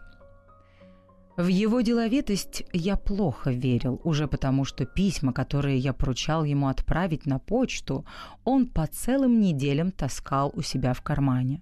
В 1.37 1.47
его 1.47 1.81
деловитость 1.81 2.63
я 2.71 2.95
плохо 2.95 3.51
верил, 3.51 3.99
уже 4.05 4.25
потому 4.27 4.63
что 4.63 4.85
письма, 4.85 5.33
которые 5.33 5.77
я 5.77 5.91
поручал 5.91 6.45
ему 6.45 6.67
отправить 6.69 7.25
на 7.25 7.39
почту, 7.39 8.05
он 8.45 8.67
по 8.67 8.87
целым 8.87 9.41
неделям 9.41 9.91
таскал 9.91 10.53
у 10.55 10.61
себя 10.61 10.93
в 10.93 11.01
кармане. 11.01 11.61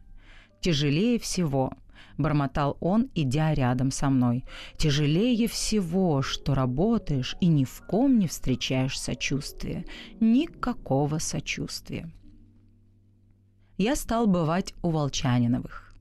Тяжелее 0.61 1.17
всего, 1.17 1.73
бормотал 2.19 2.77
он, 2.81 3.09
идя 3.15 3.55
рядом 3.55 3.89
со 3.89 4.11
мной, 4.11 4.45
тяжелее 4.77 5.47
всего, 5.47 6.21
что 6.21 6.53
работаешь 6.53 7.35
и 7.41 7.47
ни 7.47 7.63
в 7.63 7.81
ком 7.81 8.19
не 8.19 8.27
встречаешь 8.27 8.99
сочувствия. 8.99 9.85
Никакого 10.19 11.17
сочувствия 11.17 12.11
я 13.77 13.95
стал 13.95 14.27
бывать 14.27 14.73
у 14.81 14.89
Волчаниновых. 14.89 15.93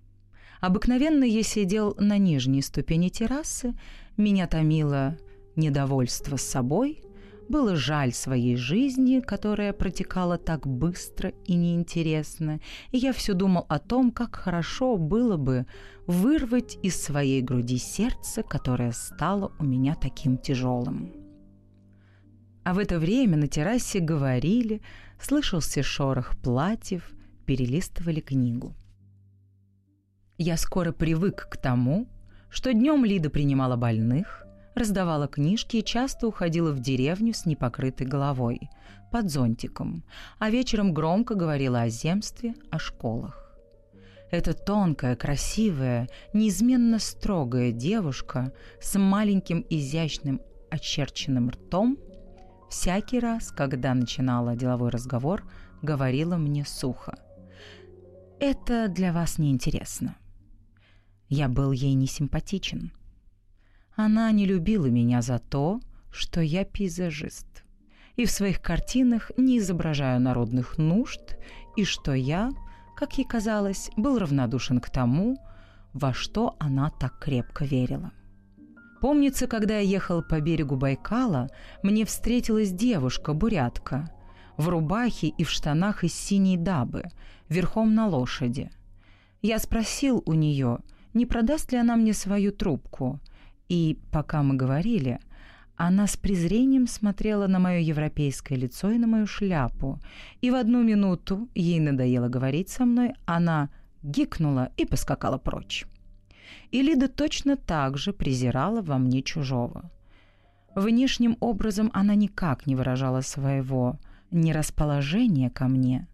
Обыкновенно 0.60 1.24
я 1.24 1.42
сидел 1.42 1.96
на 1.98 2.18
нижней 2.18 2.62
ступени 2.62 3.08
террасы, 3.08 3.74
меня 4.16 4.46
томило 4.46 5.18
недовольство 5.56 6.36
с 6.36 6.42
собой, 6.42 7.02
было 7.48 7.74
жаль 7.74 8.12
своей 8.12 8.56
жизни, 8.56 9.20
которая 9.20 9.72
протекала 9.72 10.38
так 10.38 10.66
быстро 10.66 11.32
и 11.46 11.54
неинтересно, 11.54 12.60
и 12.92 12.98
я 12.98 13.12
все 13.12 13.34
думал 13.34 13.66
о 13.68 13.78
том, 13.78 14.12
как 14.12 14.36
хорошо 14.36 14.96
было 14.96 15.36
бы 15.36 15.66
вырвать 16.06 16.78
из 16.82 17.02
своей 17.02 17.42
груди 17.42 17.78
сердце, 17.78 18.42
которое 18.42 18.92
стало 18.92 19.52
у 19.58 19.64
меня 19.64 19.96
таким 19.96 20.38
тяжелым. 20.38 21.12
А 22.64 22.74
в 22.74 22.78
это 22.78 23.00
время 23.00 23.36
на 23.36 23.48
террасе 23.48 23.98
говорили, 23.98 24.80
слышался 25.20 25.82
шорох 25.82 26.36
платьев– 26.40 27.10
перелистывали 27.44 28.20
книгу. 28.20 28.74
Я 30.38 30.56
скоро 30.56 30.92
привык 30.92 31.48
к 31.50 31.56
тому, 31.56 32.08
что 32.50 32.72
днем 32.72 33.04
Лида 33.04 33.30
принимала 33.30 33.76
больных, 33.76 34.44
раздавала 34.74 35.28
книжки 35.28 35.76
и 35.76 35.84
часто 35.84 36.26
уходила 36.26 36.72
в 36.72 36.80
деревню 36.80 37.32
с 37.32 37.46
непокрытой 37.46 38.06
головой, 38.06 38.68
под 39.10 39.30
зонтиком, 39.30 40.04
а 40.38 40.50
вечером 40.50 40.94
громко 40.94 41.34
говорила 41.34 41.82
о 41.82 41.88
земстве, 41.88 42.54
о 42.70 42.78
школах. 42.78 43.54
Эта 44.30 44.54
тонкая, 44.54 45.14
красивая, 45.14 46.08
неизменно 46.32 46.98
строгая 46.98 47.70
девушка 47.70 48.52
с 48.80 48.98
маленьким 48.98 49.64
изящным 49.68 50.40
очерченным 50.70 51.50
ртом 51.50 51.98
всякий 52.70 53.20
раз, 53.20 53.52
когда 53.52 53.92
начинала 53.92 54.56
деловой 54.56 54.90
разговор, 54.90 55.44
говорила 55.82 56.36
мне 56.36 56.64
сухо– 56.64 57.18
это 58.42 58.88
для 58.88 59.12
вас 59.12 59.38
не 59.38 59.52
интересно. 59.52 60.16
Я 61.28 61.48
был 61.48 61.70
ей 61.70 61.94
не 61.94 62.08
симпатичен. 62.08 62.92
Она 63.94 64.32
не 64.32 64.46
любила 64.46 64.86
меня 64.86 65.22
за 65.22 65.38
то, 65.38 65.80
что 66.10 66.40
я 66.40 66.64
пейзажист, 66.64 67.62
и 68.16 68.24
в 68.24 68.32
своих 68.32 68.60
картинах 68.60 69.30
не 69.36 69.58
изображаю 69.58 70.20
народных 70.20 70.76
нужд, 70.76 71.38
и 71.76 71.84
что 71.84 72.14
я, 72.14 72.50
как 72.96 73.16
ей 73.16 73.24
казалось, 73.24 73.90
был 73.96 74.18
равнодушен 74.18 74.80
к 74.80 74.90
тому, 74.90 75.38
во 75.92 76.12
что 76.12 76.56
она 76.58 76.90
так 76.90 77.20
крепко 77.20 77.64
верила. 77.64 78.10
Помнится, 79.00 79.46
когда 79.46 79.74
я 79.74 79.88
ехал 79.88 80.20
по 80.20 80.40
берегу 80.40 80.74
Байкала, 80.74 81.48
мне 81.84 82.04
встретилась 82.04 82.72
девушка-бурятка 82.72 84.10
в 84.62 84.68
рубахе 84.68 85.28
и 85.28 85.44
в 85.44 85.50
штанах 85.50 86.04
из 86.04 86.14
синей 86.14 86.56
дабы, 86.56 87.04
верхом 87.48 87.94
на 87.94 88.06
лошади. 88.06 88.70
Я 89.42 89.58
спросил 89.58 90.22
у 90.24 90.34
нее, 90.34 90.78
не 91.14 91.26
продаст 91.26 91.72
ли 91.72 91.78
она 91.78 91.96
мне 91.96 92.14
свою 92.14 92.52
трубку, 92.52 93.20
и, 93.68 93.98
пока 94.12 94.42
мы 94.42 94.54
говорили, 94.54 95.18
она 95.76 96.06
с 96.06 96.16
презрением 96.16 96.86
смотрела 96.86 97.48
на 97.48 97.58
мое 97.58 97.80
европейское 97.80 98.56
лицо 98.56 98.90
и 98.90 98.98
на 98.98 99.06
мою 99.06 99.26
шляпу, 99.26 99.98
и 100.40 100.50
в 100.50 100.54
одну 100.54 100.82
минуту 100.82 101.48
ей 101.54 101.80
надоело 101.80 102.28
говорить 102.28 102.68
со 102.68 102.84
мной, 102.84 103.14
она 103.26 103.68
гикнула 104.02 104.70
и 104.76 104.86
поскакала 104.86 105.38
прочь. 105.38 105.86
И 106.70 106.82
Лида 106.82 107.08
точно 107.08 107.56
так 107.56 107.98
же 107.98 108.12
презирала 108.12 108.80
во 108.80 108.98
мне 108.98 109.22
чужого. 109.22 109.90
Внешним 110.74 111.36
образом 111.40 111.90
она 111.92 112.14
никак 112.14 112.66
не 112.66 112.76
выражала 112.76 113.22
своего 113.22 113.98
нерасположения 114.32 115.50
ко 115.50 115.68
мне, 115.68 116.08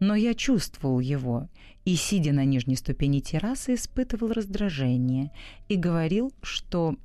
но 0.00 0.14
я 0.14 0.34
чувствовал 0.34 0.98
его 0.98 1.48
и, 1.84 1.94
сидя 1.94 2.32
на 2.32 2.44
нижней 2.44 2.76
ступени 2.76 3.20
террасы, 3.20 3.74
испытывал 3.74 4.32
раздражение 4.32 5.30
и 5.68 5.76
говорил, 5.76 6.32
что 6.42 6.96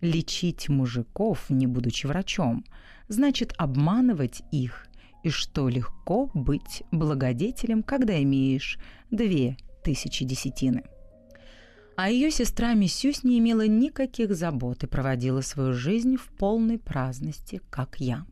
лечить 0.00 0.68
мужиков, 0.68 1.48
не 1.48 1.66
будучи 1.66 2.06
врачом, 2.06 2.64
значит 3.08 3.54
обманывать 3.56 4.42
их, 4.50 4.86
и 5.22 5.30
что 5.30 5.68
легко 5.68 6.30
быть 6.34 6.82
благодетелем, 6.90 7.82
когда 7.82 8.20
имеешь 8.22 8.78
две 9.10 9.56
тысячи 9.84 10.24
десятины. 10.24 10.84
А 11.96 12.08
ее 12.08 12.30
сестра 12.30 12.72
Миссюс 12.72 13.24
не 13.24 13.38
имела 13.38 13.66
никаких 13.66 14.34
забот 14.34 14.84
и 14.84 14.86
проводила 14.86 15.42
свою 15.42 15.74
жизнь 15.74 16.16
в 16.16 16.28
полной 16.38 16.78
праздности, 16.78 17.60
как 17.68 18.00
я. 18.00 18.24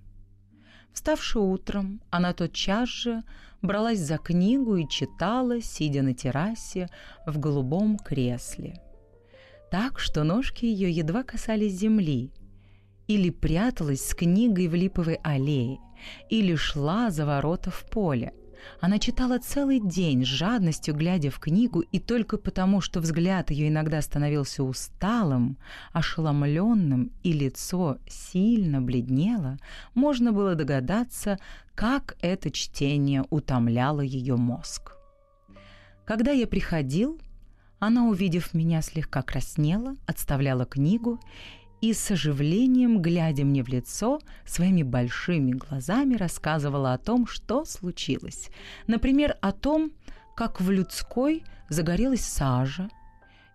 Вставши 0.92 1.38
утром, 1.38 2.00
она 2.11 2.33
тотчас 2.33 2.88
же 2.88 3.23
бралась 3.62 4.00
за 4.00 4.18
книгу 4.18 4.76
и 4.76 4.88
читала, 4.88 5.61
сидя 5.61 6.02
на 6.02 6.14
террасе 6.14 6.88
в 7.26 7.38
голубом 7.38 7.99
кресле. 7.99 8.80
Так, 9.71 9.99
что 9.99 10.25
ножки 10.25 10.64
ее 10.64 10.90
едва 10.90 11.23
касались 11.23 11.75
земли. 11.75 12.33
Или 13.07 13.30
пряталась 13.30 14.07
с 14.07 14.14
книгой 14.14 14.68
в 14.68 14.75
липовой 14.75 15.18
аллее, 15.23 15.78
или 16.30 16.54
шла 16.54 17.11
за 17.11 17.26
ворота 17.26 17.71
в 17.71 17.85
поле, 17.90 18.33
Она 18.81 18.99
читала 18.99 19.38
целый 19.38 19.81
день 19.81 20.25
с 20.25 20.29
жадностью, 20.29 20.95
глядя 20.95 21.31
в 21.31 21.38
книгу, 21.38 21.81
и 21.81 21.99
только 21.99 22.38
потому, 22.38 22.81
что 22.81 23.00
взгляд 23.00 23.50
ее 23.50 23.69
иногда 23.69 24.00
становился 24.03 24.62
усталым, 24.62 25.57
ошеломленным, 25.93 27.12
и 27.23 27.33
лицо 27.33 27.99
сильно 28.09 28.81
бледнело, 28.81 29.59
можно 29.95 30.33
было 30.33 30.55
догадаться, 30.55 31.38
как 31.75 32.17
это 32.21 32.50
чтение 32.50 33.25
утомляло 33.31 34.00
ее 34.00 34.37
мозг. 34.37 34.93
Когда 36.05 36.33
я 36.33 36.47
приходил, 36.47 37.21
она, 37.79 38.09
увидев 38.09 38.55
меня, 38.55 38.83
слегка 38.83 39.23
краснела, 39.23 39.95
отставляла 40.07 40.65
книгу 40.65 41.21
и 41.81 41.93
с 41.93 42.11
оживлением, 42.11 43.01
глядя 43.01 43.45
мне 43.45 43.63
в 43.63 43.69
лицо, 43.69 44.21
своими 44.45 44.83
большими 44.83 45.53
глазами 45.53 46.15
рассказывала 46.15 46.93
о 46.93 46.99
том, 46.99 47.27
что 47.27 47.65
случилось. 47.65 48.51
Например, 48.87 49.37
о 49.41 49.53
том, 49.53 49.93
как 50.37 50.61
в 50.61 50.71
людской 50.71 51.45
загорелась 51.69 52.25
сажа, 52.25 52.89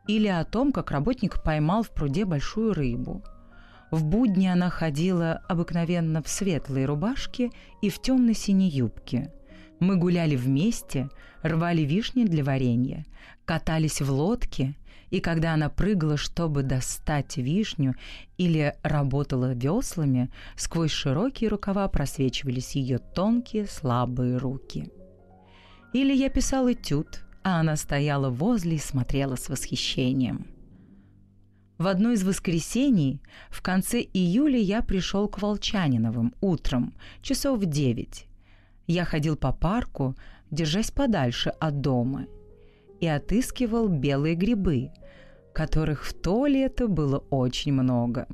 или 0.07 0.27
о 0.27 0.43
том, 0.43 0.71
как 0.71 0.91
работник 0.91 1.41
поймал 1.43 1.83
в 1.83 1.89
пруде 1.89 2.25
большую 2.25 2.73
рыбу. 2.73 3.23
В 3.91 4.03
будни 4.03 4.47
она 4.47 4.69
ходила 4.69 5.41
обыкновенно 5.47 6.21
в 6.23 6.27
светлой 6.27 6.85
рубашке 6.85 7.51
и 7.81 7.89
в 7.89 8.01
темно-синей 8.01 8.69
юбке. 8.69 9.31
Мы 9.79 9.97
гуляли 9.97 10.35
вместе, 10.35 11.09
рвали 11.41 11.81
вишни 11.81 12.23
для 12.23 12.43
варенья, 12.43 13.05
катались 13.45 14.01
в 14.01 14.11
лодке, 14.11 14.75
и 15.13 15.19
когда 15.19 15.53
она 15.53 15.69
прыгала, 15.69 16.17
чтобы 16.17 16.63
достать 16.63 17.37
вишню, 17.37 17.93
или 18.39 18.73
работала 18.81 19.53
веслами, 19.53 20.31
сквозь 20.57 20.89
широкие 20.89 21.51
рукава 21.51 21.87
просвечивались 21.87 22.71
ее 22.71 22.97
тонкие 22.97 23.67
слабые 23.67 24.37
руки. 24.37 24.89
Или 25.93 26.15
я 26.15 26.29
писал 26.29 26.71
этюд, 26.71 27.21
а 27.43 27.59
она 27.59 27.75
стояла 27.75 28.31
возле 28.31 28.77
и 28.77 28.79
смотрела 28.79 29.35
с 29.35 29.49
восхищением. 29.49 30.47
В 31.77 31.85
одно 31.85 32.13
из 32.13 32.23
воскресений 32.23 33.21
в 33.51 33.61
конце 33.61 34.01
июля 34.01 34.57
я 34.57 34.81
пришел 34.81 35.27
к 35.27 35.43
Волчаниновым 35.43 36.33
утром, 36.41 36.95
часов 37.21 37.59
в 37.59 37.67
девять. 37.67 38.25
Я 38.87 39.05
ходил 39.05 39.35
по 39.35 39.53
парку, 39.53 40.15
держась 40.49 40.89
подальше 40.89 41.51
от 41.59 41.81
дома, 41.81 42.25
и 42.99 43.05
отыскивал 43.05 43.89
белые 43.89 44.33
грибы, 44.33 44.89
которых 45.53 46.03
в 46.05 46.13
то 46.13 46.45
лето 46.47 46.87
было 46.87 47.19
очень 47.29 47.73
много. 47.73 48.27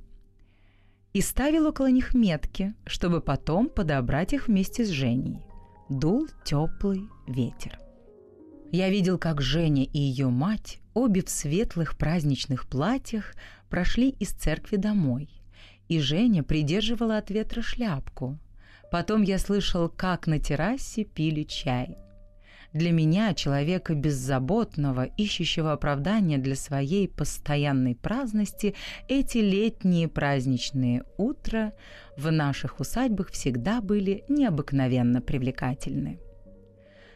И 1.13 1.21
ставил 1.21 1.67
около 1.67 1.91
них 1.91 2.13
метки, 2.13 2.73
чтобы 2.85 3.21
потом 3.21 3.69
подобрать 3.69 4.33
их 4.33 4.47
вместе 4.47 4.85
с 4.85 4.89
Женей. 4.89 5.41
Дул 5.89 6.27
теплый 6.45 7.07
ветер. 7.27 7.79
Я 8.71 8.89
видел, 8.89 9.17
как 9.17 9.41
Женя 9.41 9.83
и 9.83 9.97
ее 9.97 10.29
мать, 10.29 10.79
обе 10.93 11.23
в 11.23 11.29
светлых 11.29 11.97
праздничных 11.97 12.67
платьях, 12.67 13.33
прошли 13.69 14.09
из 14.09 14.29
церкви 14.29 14.75
домой. 14.75 15.29
И 15.87 15.99
Женя 15.99 16.43
придерживала 16.43 17.17
от 17.17 17.31
ветра 17.31 17.63
шляпку. 17.63 18.37
Потом 18.91 19.23
я 19.23 19.39
слышал, 19.39 19.89
как 19.89 20.27
на 20.27 20.39
террасе 20.39 21.03
пили 21.03 21.43
чай– 21.43 21.97
для 22.73 22.91
меня, 22.91 23.33
человека 23.33 23.95
беззаботного, 23.95 25.03
ищущего 25.03 25.71
оправдания 25.71 26.37
для 26.37 26.55
своей 26.55 27.07
постоянной 27.07 27.95
праздности, 27.95 28.75
эти 29.07 29.39
летние 29.39 30.07
праздничные 30.07 31.03
утра 31.17 31.73
в 32.15 32.31
наших 32.31 32.79
усадьбах 32.79 33.31
всегда 33.31 33.81
были 33.81 34.23
необыкновенно 34.29 35.21
привлекательны. 35.21 36.19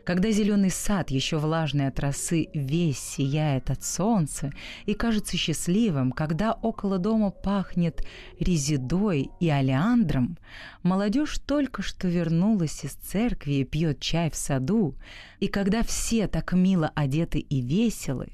Когда 0.03 0.31
зеленый 0.31 0.69
сад, 0.69 1.11
еще 1.11 1.37
влажный 1.37 1.87
от 1.87 1.97
росы, 1.97 2.49
весь 2.53 2.99
сияет 2.99 3.69
от 3.69 3.83
солнца 3.83 4.51
и 4.85 4.95
кажется 4.95 5.37
счастливым, 5.37 6.11
когда 6.11 6.51
около 6.51 6.97
дома 6.97 7.31
пахнет 7.31 8.05
резидой 8.37 9.29
и 9.39 9.47
олеандром, 9.47 10.37
молодежь 10.81 11.37
только 11.37 11.81
что 11.81 12.09
вернулась 12.09 12.83
из 12.83 12.91
церкви 12.91 13.53
и 13.53 13.63
пьет 13.63 14.01
чай 14.01 14.29
в 14.29 14.35
саду, 14.35 14.95
и 15.39 15.47
когда 15.47 15.83
все 15.83 16.27
так 16.27 16.51
мило 16.51 16.91
одеты 16.95 17.39
и 17.39 17.61
веселы, 17.61 18.33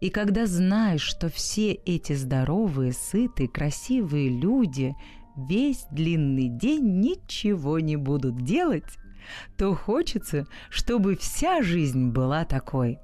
и 0.00 0.08
когда 0.08 0.46
знаешь, 0.46 1.02
что 1.02 1.28
все 1.28 1.72
эти 1.72 2.14
здоровые, 2.14 2.94
сытые, 2.94 3.48
красивые 3.48 4.30
люди 4.30 4.96
весь 5.36 5.84
длинный 5.90 6.48
день 6.48 7.00
ничего 7.00 7.80
не 7.80 7.96
будут 7.96 8.42
делать, 8.44 8.98
то 9.56 9.74
хочется, 9.74 10.46
чтобы 10.70 11.16
вся 11.16 11.62
жизнь 11.62 12.10
была 12.10 12.44
такой. 12.44 12.98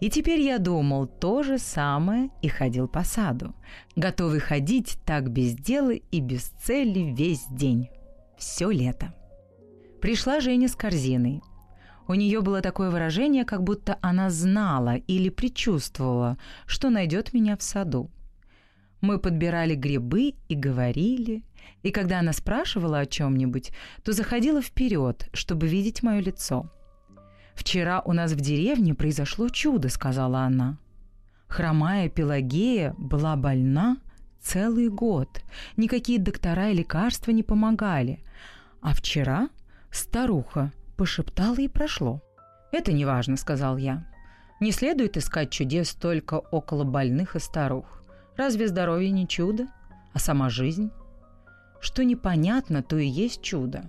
И 0.00 0.10
теперь 0.10 0.40
я 0.40 0.58
думал 0.58 1.06
то 1.06 1.42
же 1.42 1.58
самое 1.58 2.30
и 2.42 2.48
ходил 2.48 2.86
по 2.86 3.02
саду, 3.02 3.54
готовый 3.94 4.40
ходить 4.40 4.98
так 5.04 5.30
без 5.30 5.54
дела 5.54 5.92
и 5.92 6.20
без 6.20 6.44
цели 6.44 7.14
весь 7.14 7.46
день. 7.50 7.88
Все 8.36 8.70
лето. 8.70 9.14
Пришла 10.00 10.40
Женя 10.40 10.68
с 10.68 10.76
корзиной. 10.76 11.42
У 12.08 12.14
нее 12.14 12.40
было 12.40 12.60
такое 12.60 12.90
выражение, 12.90 13.44
как 13.44 13.64
будто 13.64 13.98
она 14.00 14.30
знала 14.30 14.96
или 14.96 15.28
предчувствовала, 15.28 16.38
что 16.66 16.90
найдет 16.90 17.32
меня 17.32 17.56
в 17.56 17.62
саду. 17.62 18.10
Мы 19.06 19.20
подбирали 19.20 19.76
грибы 19.76 20.34
и 20.48 20.56
говорили, 20.56 21.44
и 21.84 21.92
когда 21.92 22.18
она 22.18 22.32
спрашивала 22.32 22.98
о 22.98 23.06
чем-нибудь, 23.06 23.70
то 24.02 24.10
заходила 24.10 24.60
вперед, 24.60 25.28
чтобы 25.32 25.68
видеть 25.68 26.02
мое 26.02 26.20
лицо. 26.20 26.68
«Вчера 27.54 28.00
у 28.00 28.12
нас 28.12 28.32
в 28.32 28.40
деревне 28.40 28.94
произошло 28.94 29.48
чудо»,— 29.48 29.88
сказала 29.90 30.40
она. 30.40 30.78
Хромая 31.46 32.08
Пелагея 32.08 32.96
была 32.98 33.36
больна 33.36 33.98
целый 34.40 34.88
год. 34.88 35.40
Никакие 35.76 36.18
доктора 36.18 36.70
и 36.70 36.74
лекарства 36.74 37.30
не 37.30 37.44
помогали. 37.44 38.24
А 38.80 38.92
вчера 38.92 39.50
старуха 39.92 40.72
пошептала 40.96 41.60
и 41.60 41.68
прошло. 41.68 42.20
«Это 42.72 42.92
не 42.92 43.04
важно»,— 43.04 43.36
сказал 43.36 43.76
я. 43.76 44.04
«Не 44.58 44.72
следует 44.72 45.16
искать 45.16 45.52
чудес 45.52 45.94
только 45.94 46.40
около 46.40 46.82
больных 46.82 47.36
и 47.36 47.38
старух. 47.38 47.95
Разве 48.36 48.68
здоровье 48.68 49.10
не 49.10 49.26
чудо, 49.26 49.66
а 50.12 50.18
сама 50.18 50.50
жизнь?» 50.50 50.90
Что 51.80 52.04
непонятно, 52.04 52.82
то 52.82 52.96
и 52.96 53.06
есть 53.06 53.42
чудо. 53.42 53.88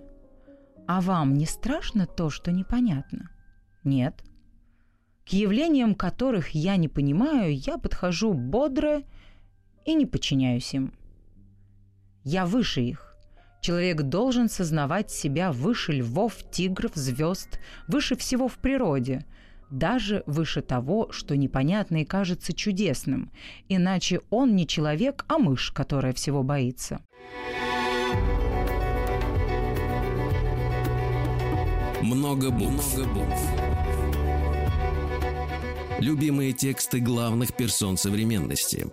А 0.87 1.01
вам 1.01 1.33
не 1.33 1.45
страшно 1.45 2.05
то, 2.05 2.29
что 2.29 2.51
непонятно? 2.51 3.31
Нет. 3.83 4.23
К 5.25 5.29
явлениям, 5.33 5.95
которых 5.95 6.49
я 6.49 6.77
не 6.77 6.87
понимаю, 6.87 7.57
я 7.57 7.77
подхожу 7.77 8.33
бодро 8.33 9.03
и 9.85 9.93
не 9.93 10.05
подчиняюсь 10.05 10.73
им. 10.73 10.93
Я 12.23 12.45
выше 12.45 12.81
их. 12.81 13.15
Человек 13.61 14.03
должен 14.03 14.47
сознавать 14.47 15.11
себя 15.11 15.51
выше 15.51 15.93
львов, 15.93 16.35
тигров, 16.51 16.91
звезд, 16.95 17.59
выше 17.87 18.15
всего 18.15 18.47
в 18.47 18.57
природе, 18.59 19.25
даже 19.69 20.23
выше 20.25 20.61
того, 20.61 21.11
что 21.11 21.35
непонятно 21.35 22.01
и 22.01 22.05
кажется 22.05 22.53
чудесным, 22.53 23.31
иначе 23.69 24.21
он 24.29 24.55
не 24.55 24.67
человек, 24.67 25.25
а 25.27 25.37
мышь, 25.37 25.71
которая 25.71 26.13
всего 26.13 26.43
боится. 26.43 27.01
Много 32.01 32.51
букв. 32.51 32.97
Много 32.97 33.13
букв. 33.13 33.67
Любимые 35.99 36.53
тексты 36.53 36.99
главных 36.99 37.55
персон 37.55 37.97
современности. 37.97 38.87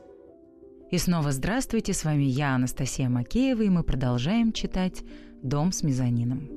И 0.90 0.98
снова 0.98 1.32
здравствуйте, 1.32 1.92
с 1.92 2.04
вами 2.04 2.24
я, 2.24 2.54
Анастасия 2.54 3.08
Макеева, 3.08 3.62
и 3.62 3.68
мы 3.68 3.82
продолжаем 3.82 4.52
читать 4.52 5.02
«Дом 5.42 5.72
с 5.72 5.82
мезонином». 5.82 6.48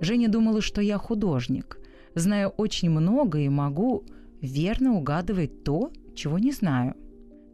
Женя 0.00 0.28
думала, 0.28 0.60
что 0.60 0.80
я 0.80 0.98
художник, 0.98 1.78
знаю 2.14 2.50
очень 2.50 2.90
много 2.90 3.40
и 3.40 3.48
могу 3.48 4.04
верно 4.40 4.94
угадывать 4.94 5.64
то, 5.64 5.92
чего 6.14 6.38
не 6.38 6.52
знаю. 6.52 6.94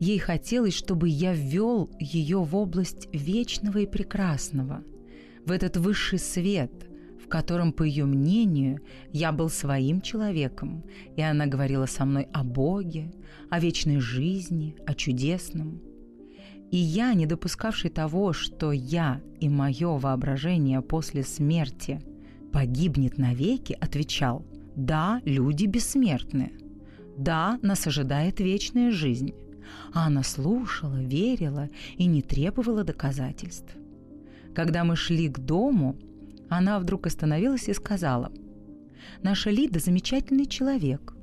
Ей 0.00 0.18
хотелось, 0.18 0.74
чтобы 0.74 1.08
я 1.08 1.34
ввел 1.34 1.90
ее 1.98 2.38
в 2.38 2.54
область 2.54 3.08
вечного 3.12 3.78
и 3.78 3.86
прекрасного, 3.86 4.84
в 5.44 5.50
этот 5.50 5.76
высший 5.76 6.18
свет– 6.18 6.72
в 7.28 7.30
котором, 7.30 7.74
по 7.74 7.82
ее 7.82 8.06
мнению, 8.06 8.80
я 9.12 9.32
был 9.32 9.50
своим 9.50 10.00
человеком, 10.00 10.82
и 11.14 11.20
она 11.20 11.44
говорила 11.44 11.84
со 11.84 12.06
мной 12.06 12.26
о 12.32 12.42
Боге, 12.42 13.12
о 13.50 13.60
вечной 13.60 14.00
жизни, 14.00 14.76
о 14.86 14.94
чудесном. 14.94 15.82
И 16.70 16.78
я, 16.78 17.12
не 17.12 17.26
допускавший 17.26 17.90
того, 17.90 18.32
что 18.32 18.72
я 18.72 19.20
и 19.40 19.50
мое 19.50 19.98
воображение 19.98 20.80
после 20.80 21.22
смерти 21.22 22.00
погибнет 22.52 23.18
навеки, 23.18 23.76
отвечал 23.80 24.44
«Да, 24.76 25.20
люди 25.24 25.66
бессмертны. 25.66 26.52
Да, 27.16 27.58
нас 27.62 27.86
ожидает 27.86 28.40
вечная 28.40 28.90
жизнь». 28.90 29.34
А 29.92 30.06
она 30.06 30.22
слушала, 30.22 31.02
верила 31.02 31.68
и 31.96 32.06
не 32.06 32.22
требовала 32.22 32.84
доказательств. 32.84 33.76
Когда 34.54 34.84
мы 34.84 34.96
шли 34.96 35.28
к 35.28 35.38
дому, 35.38 35.96
Она 36.48 36.78
вдруг 36.78 37.06
остановилась 37.06 37.68
и 37.68 37.74
сказала, 37.74 38.32
«Наша 39.22 39.50
Лида 39.50 39.80
замечательный 39.80 40.46
человек. 40.46 41.14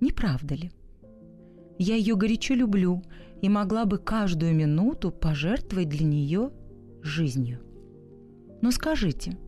Не 0.00 0.12
правда 0.12 0.54
ли? 0.54 0.70
Я 1.78 1.96
ее 1.96 2.14
горячо 2.14 2.54
люблю 2.54 3.02
и 3.40 3.48
могла 3.48 3.84
бы 3.84 3.98
каждую 3.98 4.54
минуту 4.54 5.10
пожертвовать 5.10 5.88
для 5.88 6.04
нее 6.04 6.50
жизнью. 7.02 7.60
Но 8.60 8.70
скажите, 8.70 9.38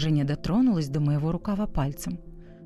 Женя 0.00 0.24
дотронулась 0.24 0.88
до 0.88 0.98
моего 0.98 1.30
рукава 1.30 1.66
пальцем. 1.66 2.18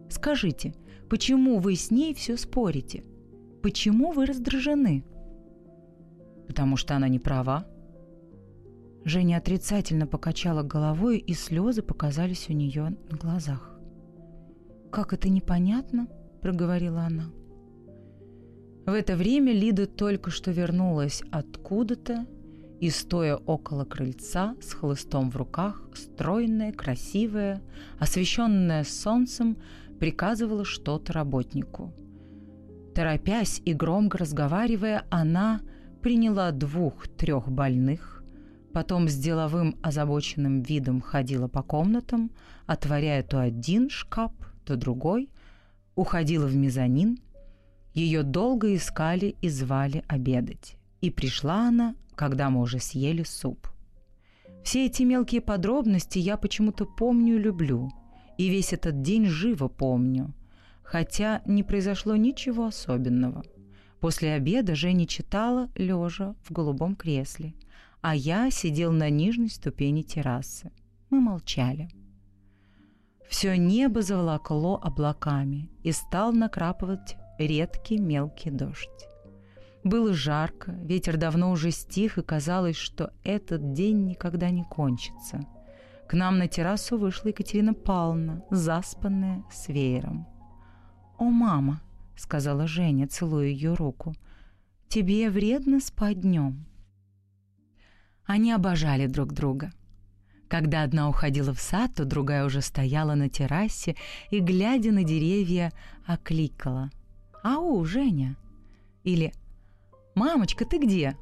Скажите, 0.09 0.73
почему 1.11 1.59
вы 1.59 1.75
с 1.75 1.91
ней 1.91 2.15
все 2.15 2.37
спорите? 2.37 3.05
Почему 3.61 4.13
вы 4.13 4.27
раздражены? 4.27 5.05
Потому 6.47 6.77
что 6.77 6.95
она 6.95 7.09
не 7.09 7.19
права. 7.19 7.67
Женя 9.05 9.39
отрицательно 9.39 10.07
покачала 10.07 10.63
головой, 10.63 11.19
и 11.19 11.35
слезы 11.35 11.83
показались 11.83 12.49
у 12.49 12.53
нее 12.53 12.97
на 13.11 13.17
глазах. 13.19 13.79
«Как 14.93 15.13
это 15.13 15.29
непонятно?»– 15.29 16.07
проговорила 16.41 17.01
она. 17.01 17.33
В 18.87 18.93
это 18.93 19.17
время 19.17 19.53
Лида 19.53 19.87
только 19.87 20.31
что 20.31 20.53
вернулась 20.53 21.23
откуда-то 21.33 22.27
и, 22.81 22.91
стоя 22.91 23.37
около 23.37 23.85
крыльца 23.85 24.57
с 24.61 24.73
хлыстом 24.73 25.31
в 25.31 25.37
руках, 25.37 25.83
стройная, 25.95 26.73
красивая, 26.73 27.63
освещенная 27.99 28.85
солнцем, 28.85 29.57
приказывала 29.99 30.65
что-то 30.65 31.13
работнику. 31.13 31.95
Торопясь 32.95 33.61
и 33.65 33.73
громко 33.73 34.19
разговаривая, 34.19 35.05
она 35.11 35.61
приняла 36.03 36.51
двух-трех 36.51 37.51
больных, 37.51 38.23
потом 38.73 39.09
с 39.09 39.17
деловым 39.17 39.77
озабоченным 39.83 40.63
видом 40.63 41.01
ходила 41.01 41.49
по 41.49 41.63
комнатам, 41.63 42.31
отворяя 42.67 43.23
то 43.23 43.41
один 43.41 43.89
шкаф, 43.89 44.33
то 44.65 44.77
другой, 44.77 45.31
уходила 45.95 46.47
в 46.47 46.55
мезонин. 46.55 47.19
Ее 47.95 48.23
долго 48.23 48.75
искали 48.75 49.37
и 49.41 49.49
звали 49.49 50.05
обедать. 50.09 50.77
И 51.01 51.11
пришла 51.11 51.69
она 51.69 51.95
когда 52.17 52.51
мы 52.51 52.61
уже 52.61 52.79
съели 52.79 53.23
суп. 53.23 53.69
Все 54.63 54.87
эти 54.87 55.03
мелкие 55.03 55.41
подробности 55.41 56.19
я 56.19 56.37
почему-то 56.37 56.87
помню 56.87 57.37
и 57.37 57.43
люблю, 57.43 57.91
и 58.39 58.49
весь 58.49 58.73
этот 58.73 59.03
день 59.03 59.27
живо 59.27 59.69
помню, 59.69 60.35
хотя 60.83 61.43
не 61.45 61.63
произошло 61.63 62.17
ничего 62.17 62.67
особенного. 62.67 63.45
После 64.01 64.33
обеда 64.33 64.75
Женя 64.75 65.07
читала, 65.07 65.71
лежа 65.77 66.35
в 66.43 66.53
голубом 66.53 66.97
кресле, 66.97 67.55
а 68.01 68.15
я 68.15 68.51
сидел 68.51 68.93
на 68.93 69.11
нижней 69.11 69.49
ступени 69.49 70.03
террасы. 70.03 70.73
Мы 71.11 71.21
молчали. 71.21 71.89
Все 73.29 73.57
небо 73.57 74.03
заволокло 74.03 74.79
облаками 74.83 75.71
и 75.83 75.93
стал 75.93 76.33
накрапывать 76.33 77.17
редкий 77.39 77.99
мелкий 77.99 78.51
дождь. 78.51 79.09
Было 79.85 80.15
жарко, 80.15 80.73
ветер 80.73 81.19
давно 81.19 81.51
уже 81.51 81.71
стих, 81.71 82.17
и 82.17 82.23
казалось, 82.23 82.77
что 82.77 83.13
этот 83.23 83.75
день 83.75 84.07
никогда 84.07 84.49
не 84.49 84.65
кончится. 84.65 85.47
К 86.09 86.15
нам 86.15 86.39
на 86.39 86.49
террасу 86.49 86.97
вышла 86.97 87.29
Екатерина 87.29 87.75
Павловна, 87.75 88.43
заспанная, 88.51 89.45
с 89.53 89.69
веером. 89.69 90.27
«О, 91.19 91.25
мама!»— 91.25 91.83
сказала 92.17 92.67
Женя, 92.67 93.07
целуя 93.09 93.47
ее 93.47 93.75
руку. 93.75 94.15
«Тебе 94.89 95.29
вредно 95.29 95.81
спать 95.81 96.21
днем». 96.21 96.65
Они 98.25 98.53
обожали 98.53 99.07
друг 99.07 99.35
друга. 99.35 99.71
Когда 100.49 100.83
одна 100.83 101.11
уходила 101.11 101.53
в 101.53 101.61
сад, 101.61 101.95
то 101.95 102.07
другая 102.07 102.47
уже 102.47 102.63
стояла 102.63 103.15
на 103.15 103.29
террасе 103.29 103.97
и, 104.31 104.41
глядя 104.41 104.93
на 104.93 105.05
деревья, 105.05 105.73
окликала. 106.07 106.91
«Ау, 107.43 107.85
Женя!» 107.85 108.37
Или 109.03 109.35
«Мамочка, 110.15 110.65
ты 110.65 110.79
где?» 110.79 111.17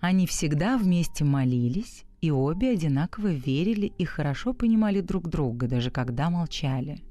Они 0.00 0.26
всегда 0.26 0.76
вместе 0.78 1.24
молились, 1.24 2.04
и 2.20 2.30
обе 2.30 2.70
одинаково 2.70 3.28
верили 3.28 3.86
и 3.86 4.04
хорошо 4.04 4.52
понимали 4.52 5.00
друг 5.00 5.28
друга, 5.28 5.68
даже 5.68 5.90
когда 5.90 6.28
молчали. 6.30 7.02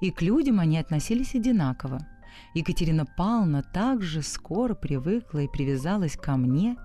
И 0.00 0.10
к 0.10 0.20
людям 0.22 0.60
они 0.60 0.78
относились 0.78 1.34
одинаково. 1.34 2.06
Екатерина 2.52 3.06
Павловна 3.06 3.62
также 3.62 4.20
скоро 4.20 4.74
привыкла 4.74 5.38
и 5.38 5.48
привязалась 5.48 6.16
ко 6.16 6.36
мне, 6.36 6.76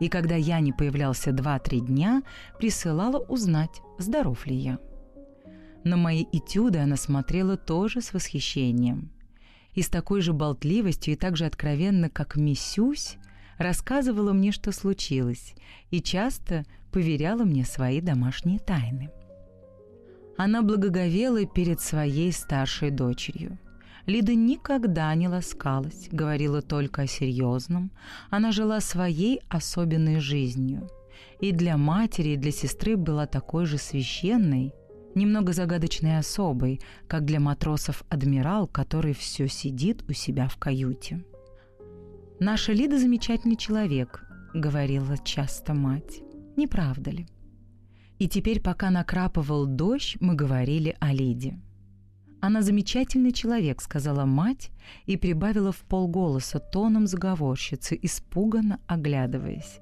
и 0.00 0.08
когда 0.08 0.34
я 0.34 0.58
не 0.58 0.72
появлялся 0.72 1.32
два-три 1.32 1.80
дня, 1.80 2.22
присылала 2.58 3.18
узнать, 3.18 3.82
здоров 3.98 4.46
ли 4.46 4.56
я. 4.56 4.78
На 5.84 5.96
мои 5.96 6.24
этюды 6.32 6.80
она 6.80 6.96
смотрела 6.96 7.56
тоже 7.56 8.00
с 8.00 8.12
восхищением 8.12 9.12
и 9.76 9.82
с 9.82 9.88
такой 9.88 10.22
же 10.22 10.32
болтливостью 10.32 11.14
и 11.14 11.16
так 11.16 11.36
же 11.36 11.44
откровенно, 11.44 12.10
как 12.10 12.34
Мисюсь, 12.34 13.18
рассказывала 13.58 14.32
мне, 14.32 14.50
что 14.50 14.72
случилось, 14.72 15.54
и 15.90 16.00
часто 16.00 16.64
поверяла 16.90 17.44
мне 17.44 17.64
свои 17.64 18.00
домашние 18.00 18.58
тайны. 18.58 19.10
Она 20.38 20.62
благоговела 20.62 21.44
перед 21.46 21.80
своей 21.80 22.32
старшей 22.32 22.90
дочерью. 22.90 23.58
Лида 24.06 24.34
никогда 24.34 25.14
не 25.14 25.28
ласкалась, 25.28 26.08
говорила 26.10 26.62
только 26.62 27.02
о 27.02 27.06
серьезном. 27.06 27.90
Она 28.30 28.52
жила 28.52 28.80
своей 28.80 29.40
особенной 29.48 30.20
жизнью. 30.20 30.88
И 31.40 31.52
для 31.52 31.76
матери, 31.76 32.30
и 32.30 32.36
для 32.36 32.52
сестры 32.52 32.96
была 32.96 33.26
такой 33.26 33.66
же 33.66 33.78
священной, 33.78 34.72
немного 35.16 35.52
загадочной 35.52 36.18
особой, 36.18 36.80
как 37.08 37.24
для 37.24 37.40
матросов 37.40 38.04
адмирал, 38.08 38.68
который 38.68 39.14
все 39.14 39.48
сидит 39.48 40.04
у 40.08 40.12
себя 40.12 40.46
в 40.46 40.56
каюте. 40.58 41.24
«Наша 42.38 42.72
Лида 42.72 42.98
замечательный 42.98 43.56
человек»,— 43.56 44.22
говорила 44.54 45.16
часто 45.18 45.74
мать. 45.74 46.20
«Не 46.56 46.66
правда 46.66 47.10
ли?» 47.10 47.26
И 48.18 48.28
теперь, 48.28 48.60
пока 48.60 48.90
накрапывал 48.90 49.66
дождь, 49.66 50.16
мы 50.20 50.34
говорили 50.34 50.96
о 51.00 51.12
Лиде. 51.12 51.58
«Она 52.40 52.62
замечательный 52.62 53.32
человек»,— 53.32 53.80
сказала 53.82 54.24
мать 54.24 54.70
и 55.06 55.16
прибавила 55.16 55.72
в 55.72 55.80
полголоса 55.80 56.58
тоном 56.58 57.06
заговорщицы, 57.06 57.98
испуганно 58.00 58.80
оглядываясь. 58.86 59.80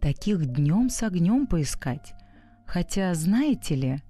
«Таких 0.00 0.46
днем 0.46 0.88
с 0.88 1.02
огнем 1.02 1.46
поискать. 1.46 2.12
Хотя, 2.66 3.14
знаете 3.14 3.74
ли, 3.74 4.02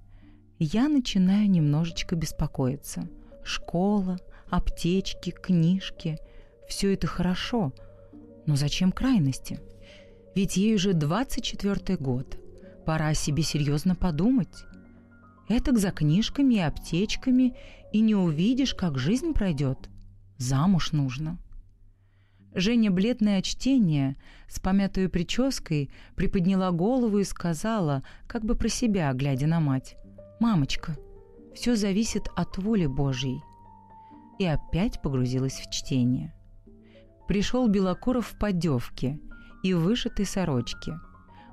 я 0.63 0.87
начинаю 0.87 1.49
немножечко 1.49 2.15
беспокоиться. 2.15 3.07
Школа, 3.43 4.17
аптечки, 4.49 5.31
книжки– 5.31 6.17
все 6.71 6.93
это 6.93 7.05
хорошо, 7.05 7.73
но 8.45 8.55
зачем 8.55 8.93
крайности? 8.93 9.59
Ведь 10.35 10.55
ей 10.55 10.75
уже 10.75 10.93
24 10.93 11.97
год. 11.97 12.37
Пора 12.85 13.09
о 13.09 13.13
себе 13.13 13.43
серьезно 13.43 13.93
подумать. 13.93 14.65
Этак 15.49 15.79
за 15.79 15.91
книжками 15.91 16.55
и 16.55 16.59
аптечками 16.59 17.57
и 17.91 17.99
не 17.99 18.15
увидишь, 18.15 18.73
как 18.73 18.97
жизнь 18.97 19.33
пройдет. 19.33 19.89
Замуж 20.37 20.93
нужно. 20.93 21.37
Женя, 22.53 22.89
бледное 22.89 23.39
от 23.39 23.43
чтения, 23.43 24.15
с 24.47 24.61
помятой 24.61 25.09
прической, 25.09 25.91
приподняла 26.15 26.71
голову 26.71 27.19
и 27.19 27.25
сказала, 27.25 28.03
как 28.27 28.45
бы 28.45 28.55
про 28.55 28.69
себя, 28.69 29.11
глядя 29.11 29.47
на 29.47 29.59
мать. 29.59 29.97
«Мамочка, 30.41 30.97
все 31.53 31.75
зависит 31.75 32.27
от 32.35 32.57
воли 32.57 32.87
Божьей». 32.87 33.43
И 34.39 34.45
опять 34.45 34.99
погрузилась 34.99 35.53
в 35.59 35.69
чтение. 35.69 36.33
Пришел 37.27 37.67
Белокуров 37.67 38.25
в 38.25 38.39
поддевке 38.39 39.19
и 39.61 39.75
вышитой 39.75 40.25
сорочке. 40.25 40.93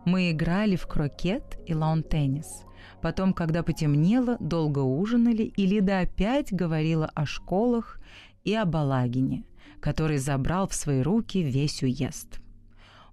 Мы 0.06 0.30
играли 0.30 0.74
в 0.76 0.86
крокет 0.86 1.58
и 1.66 1.74
лаун-теннис. 1.74 2.64
Потом, 3.02 3.34
когда 3.34 3.62
потемнело, 3.62 4.38
долго 4.40 4.78
ужинали, 4.78 5.42
и 5.42 5.66
Лида 5.66 6.00
опять 6.00 6.50
говорила 6.50 7.10
о 7.14 7.26
школах 7.26 8.00
и 8.44 8.54
о 8.54 8.64
Балагине, 8.64 9.44
который 9.80 10.16
забрал 10.16 10.66
в 10.66 10.72
свои 10.72 11.02
руки 11.02 11.42
весь 11.42 11.82
уезд. 11.82 12.40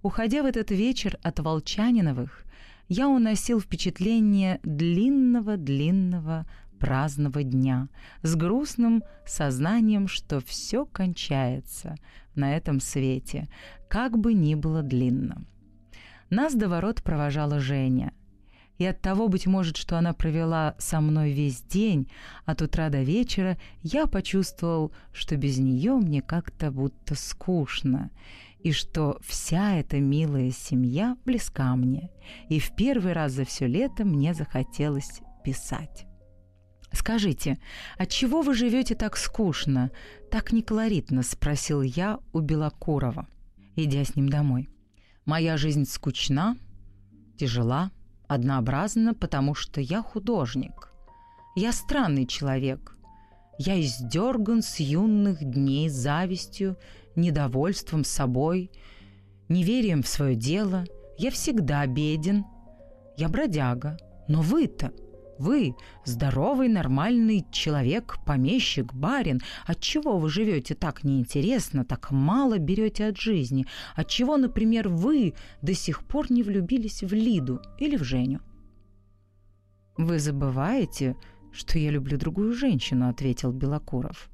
Уходя 0.02 0.42
в 0.42 0.46
этот 0.46 0.70
вечер 0.70 1.18
от 1.22 1.38
Волчаниновых, 1.38 2.45
я 2.88 3.08
уносил 3.08 3.60
впечатление 3.60 4.60
длинного-длинного 4.62 6.46
праздного 6.78 7.42
дня 7.42 7.88
с 8.22 8.36
грустным 8.36 9.02
сознанием, 9.26 10.08
что 10.08 10.40
все 10.40 10.84
кончается 10.84 11.96
на 12.34 12.56
этом 12.56 12.80
свете, 12.80 13.48
как 13.88 14.18
бы 14.18 14.34
ни 14.34 14.54
было 14.54 14.82
длинно. 14.82 15.44
Нас 16.30 16.54
до 16.54 16.68
ворот 16.68 17.02
провожала 17.02 17.60
Женя. 17.60 18.12
И 18.78 18.84
от 18.84 19.00
того, 19.00 19.28
быть 19.28 19.46
может, 19.46 19.78
что 19.78 19.96
она 19.96 20.12
провела 20.12 20.74
со 20.78 21.00
мной 21.00 21.32
весь 21.32 21.62
день, 21.62 22.10
от 22.44 22.60
утра 22.60 22.90
до 22.90 23.02
вечера, 23.02 23.56
я 23.82 24.06
почувствовал, 24.06 24.92
что 25.12 25.36
без 25.36 25.56
нее 25.56 25.94
мне 25.94 26.20
как-то 26.20 26.70
будто 26.70 27.14
скучно, 27.14 28.10
и 28.66 28.72
что 28.72 29.20
вся 29.22 29.76
эта 29.76 30.00
милая 30.00 30.50
семья 30.50 31.16
близка 31.24 31.76
мне, 31.76 32.10
и 32.48 32.58
в 32.58 32.74
первый 32.74 33.12
раз 33.12 33.30
за 33.30 33.44
все 33.44 33.68
лето 33.68 34.04
мне 34.04 34.34
захотелось 34.34 35.20
писать. 35.44 36.04
«Скажите, 36.90 37.60
от 37.96 38.10
чего 38.10 38.42
вы 38.42 38.54
живете 38.54 38.96
так 38.96 39.16
скучно, 39.16 39.92
так 40.32 40.52
неколоритно?»– 40.52 41.22
спросил 41.22 41.80
я 41.80 42.18
у 42.32 42.40
Белокурова, 42.40 43.28
идя 43.76 44.04
с 44.04 44.16
ним 44.16 44.28
домой. 44.28 44.68
«Моя 45.26 45.56
жизнь 45.56 45.84
скучна, 45.84 46.56
тяжела, 47.38 47.92
однообразна, 48.26 49.14
потому 49.14 49.54
что 49.54 49.80
я 49.80 50.02
художник. 50.02 50.92
Я 51.54 51.70
странный 51.70 52.26
человек. 52.26 52.96
Я 53.58 53.80
издерган 53.80 54.60
с 54.60 54.80
юных 54.80 55.44
дней 55.44 55.88
завистью, 55.88 56.76
недовольством 57.16 58.04
собой, 58.04 58.70
неверием 59.48 60.02
в 60.02 60.08
свое 60.08 60.34
дело. 60.34 60.84
Я 61.18 61.30
всегда 61.30 61.86
беден. 61.86 62.44
Я 63.16 63.28
бродяга. 63.28 63.98
Но 64.28 64.42
вы-то, 64.42 64.92
вы, 65.38 65.74
здоровый, 66.04 66.68
нормальный 66.68 67.44
человек, 67.50 68.16
помещик, 68.24 68.94
барин, 68.94 69.40
отчего 69.66 70.18
вы 70.18 70.28
живете 70.28 70.74
так 70.74 71.04
неинтересно, 71.04 71.84
так 71.84 72.10
мало 72.10 72.58
берете 72.58 73.06
от 73.06 73.18
жизни? 73.18 73.66
Отчего, 73.94 74.36
например, 74.36 74.88
вы 74.88 75.34
до 75.62 75.74
сих 75.74 76.04
пор 76.04 76.30
не 76.30 76.42
влюбились 76.42 77.02
в 77.02 77.12
Лиду 77.12 77.60
или 77.78 77.96
в 77.96 78.02
Женю? 78.02 78.40
Вы 79.96 80.18
забываете, 80.18 81.16
что 81.52 81.78
я 81.78 81.90
люблю 81.90 82.18
другую 82.18 82.52
женщину, 82.52 83.08
ответил 83.08 83.52
Белокуров. 83.52 84.30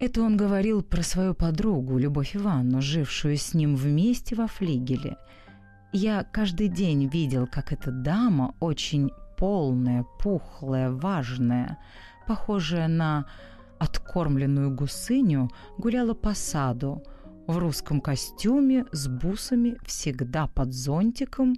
Это 0.00 0.22
он 0.22 0.36
говорил 0.36 0.82
про 0.82 1.02
свою 1.02 1.34
подругу, 1.34 1.98
Любовь 1.98 2.36
Ивановну, 2.36 2.82
жившую 2.82 3.36
с 3.36 3.54
ним 3.54 3.76
вместе 3.76 4.34
во 4.34 4.48
флигеле. 4.48 5.16
Я 5.92 6.24
каждый 6.24 6.68
день 6.68 7.06
видел, 7.06 7.46
как 7.46 7.72
эта 7.72 7.92
дама, 7.92 8.54
очень 8.58 9.10
полная, 9.38 10.04
пухлая, 10.18 10.90
важная, 10.90 11.78
похожая 12.26 12.88
на 12.88 13.26
откормленную 13.78 14.74
гусыню, 14.74 15.50
гуляла 15.78 16.14
по 16.14 16.34
саду 16.34 17.04
в 17.46 17.58
русском 17.58 18.00
костюме 18.00 18.86
с 18.90 19.06
бусами 19.06 19.76
всегда 19.84 20.48
под 20.48 20.72
зонтиком, 20.72 21.54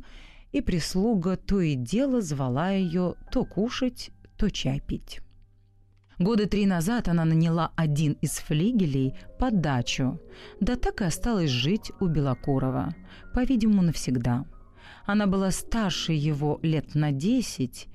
и 0.53 0.61
прислуга 0.61 1.37
то 1.37 1.61
и 1.61 1.75
дело 1.75 2.21
звала 2.21 2.71
ее 2.71 3.15
то 3.31 3.45
кушать, 3.45 4.11
то 4.37 4.51
чай 4.51 4.81
пить. 4.81 5.21
Года 6.19 6.47
три 6.47 6.65
назад 6.65 7.09
она 7.09 7.27
наняла 7.27 7.73
один 7.77 8.15
из 8.23 8.39
флигелей 8.39 9.15
под 9.39 9.61
дачу, 9.61 10.19
да 10.61 10.77
так 10.77 11.03
и 11.03 11.05
осталась 11.05 11.51
жить 11.51 11.93
у 12.01 12.07
Белокурова, 12.07 12.95
по-видимому, 13.35 13.83
навсегда. 13.83 14.47
Она 15.05 15.27
была 15.27 15.51
старше 15.51 16.13
его 16.13 16.59
лет 16.63 16.95
на 16.95 17.13
десять 17.13 17.89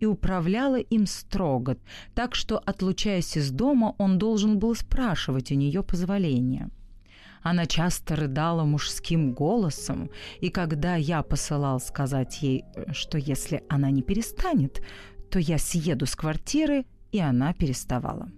и 0.00 0.04
управляла 0.04 0.80
им 0.80 1.06
строго, 1.06 1.78
так 2.14 2.34
что, 2.34 2.58
отлучаясь 2.58 3.38
из 3.38 3.50
дома, 3.50 3.94
он 3.96 4.18
должен 4.18 4.58
был 4.58 4.74
спрашивать 4.74 5.50
у 5.50 5.54
нее 5.54 5.82
позволения. 5.82 6.68
Она 7.42 7.64
часто 7.64 8.16
рыдала 8.16 8.64
мужским 8.64 9.32
голосом, 9.32 10.10
и 10.40 10.50
когда 10.50 10.96
я 10.96 11.22
посылал 11.22 11.80
сказать 11.80 12.42
ей, 12.42 12.64
что 12.92 13.16
если 13.16 13.64
она 13.70 13.90
не 13.90 14.02
перестанет, 14.02 14.82
то 15.30 15.38
я 15.38 15.56
съеду 15.56 16.04
с 16.04 16.14
квартиры, 16.14 16.84
и 17.12 17.20
она 17.20 17.52
переставала. 17.52 18.30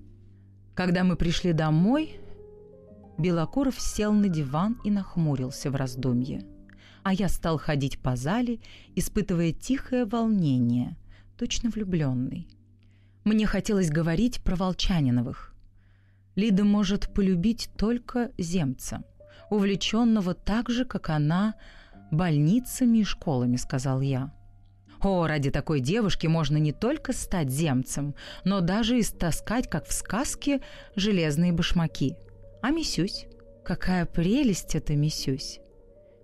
Когда 0.75 1.05
мы 1.05 1.17
пришли 1.17 1.53
домой, 1.53 2.21
Белокуров 3.17 3.81
сел 3.81 4.13
на 4.13 4.29
диван 4.29 4.81
и 4.85 4.91
нахмурился 4.91 5.71
в 5.71 5.77
раздумье. 5.77 6.45
А 7.05 7.15
я 7.15 7.29
стал 7.29 7.59
ходить 7.59 8.01
по 8.01 8.17
зале, 8.17 8.59
испытывая 8.97 9.53
тихое 9.53 10.05
волнение, 10.05 10.97
точно 11.39 11.71
влюбленный. 11.71 12.49
Мне 13.25 13.47
хотелось 13.47 13.91
говорить 13.91 14.43
про 14.43 14.57
Волчаниновых. 14.57 15.55
Лида 16.35 16.65
может 16.65 17.15
полюбить 17.15 17.71
только 17.77 18.33
земца, 18.37 19.05
увлеченного 19.51 20.35
так 20.35 20.69
же, 20.69 20.85
как 20.85 21.11
она, 21.11 21.55
больницами 22.11 22.99
и 22.99 23.05
школами, 23.05 23.57
сказал 23.57 24.01
я. 24.01 24.33
О, 25.05 25.27
ради 25.27 25.51
такой 25.51 25.81
девушки 25.81 26.27
можно 26.27 26.57
не 26.57 26.73
только 26.73 27.13
стать 27.13 27.51
земцем, 27.51 28.15
но 28.43 28.63
даже 28.63 28.99
истаскать, 28.99 29.69
как 29.69 29.87
в 29.87 29.93
сказке, 29.93 30.63
железные 30.97 31.53
башмаки. 31.53 32.17
А 32.63 32.71
Мисюсь? 32.71 33.27
Какая 33.67 34.07
прелесть 34.07 34.75
это 34.75 34.97
Мисюсь! 34.97 35.61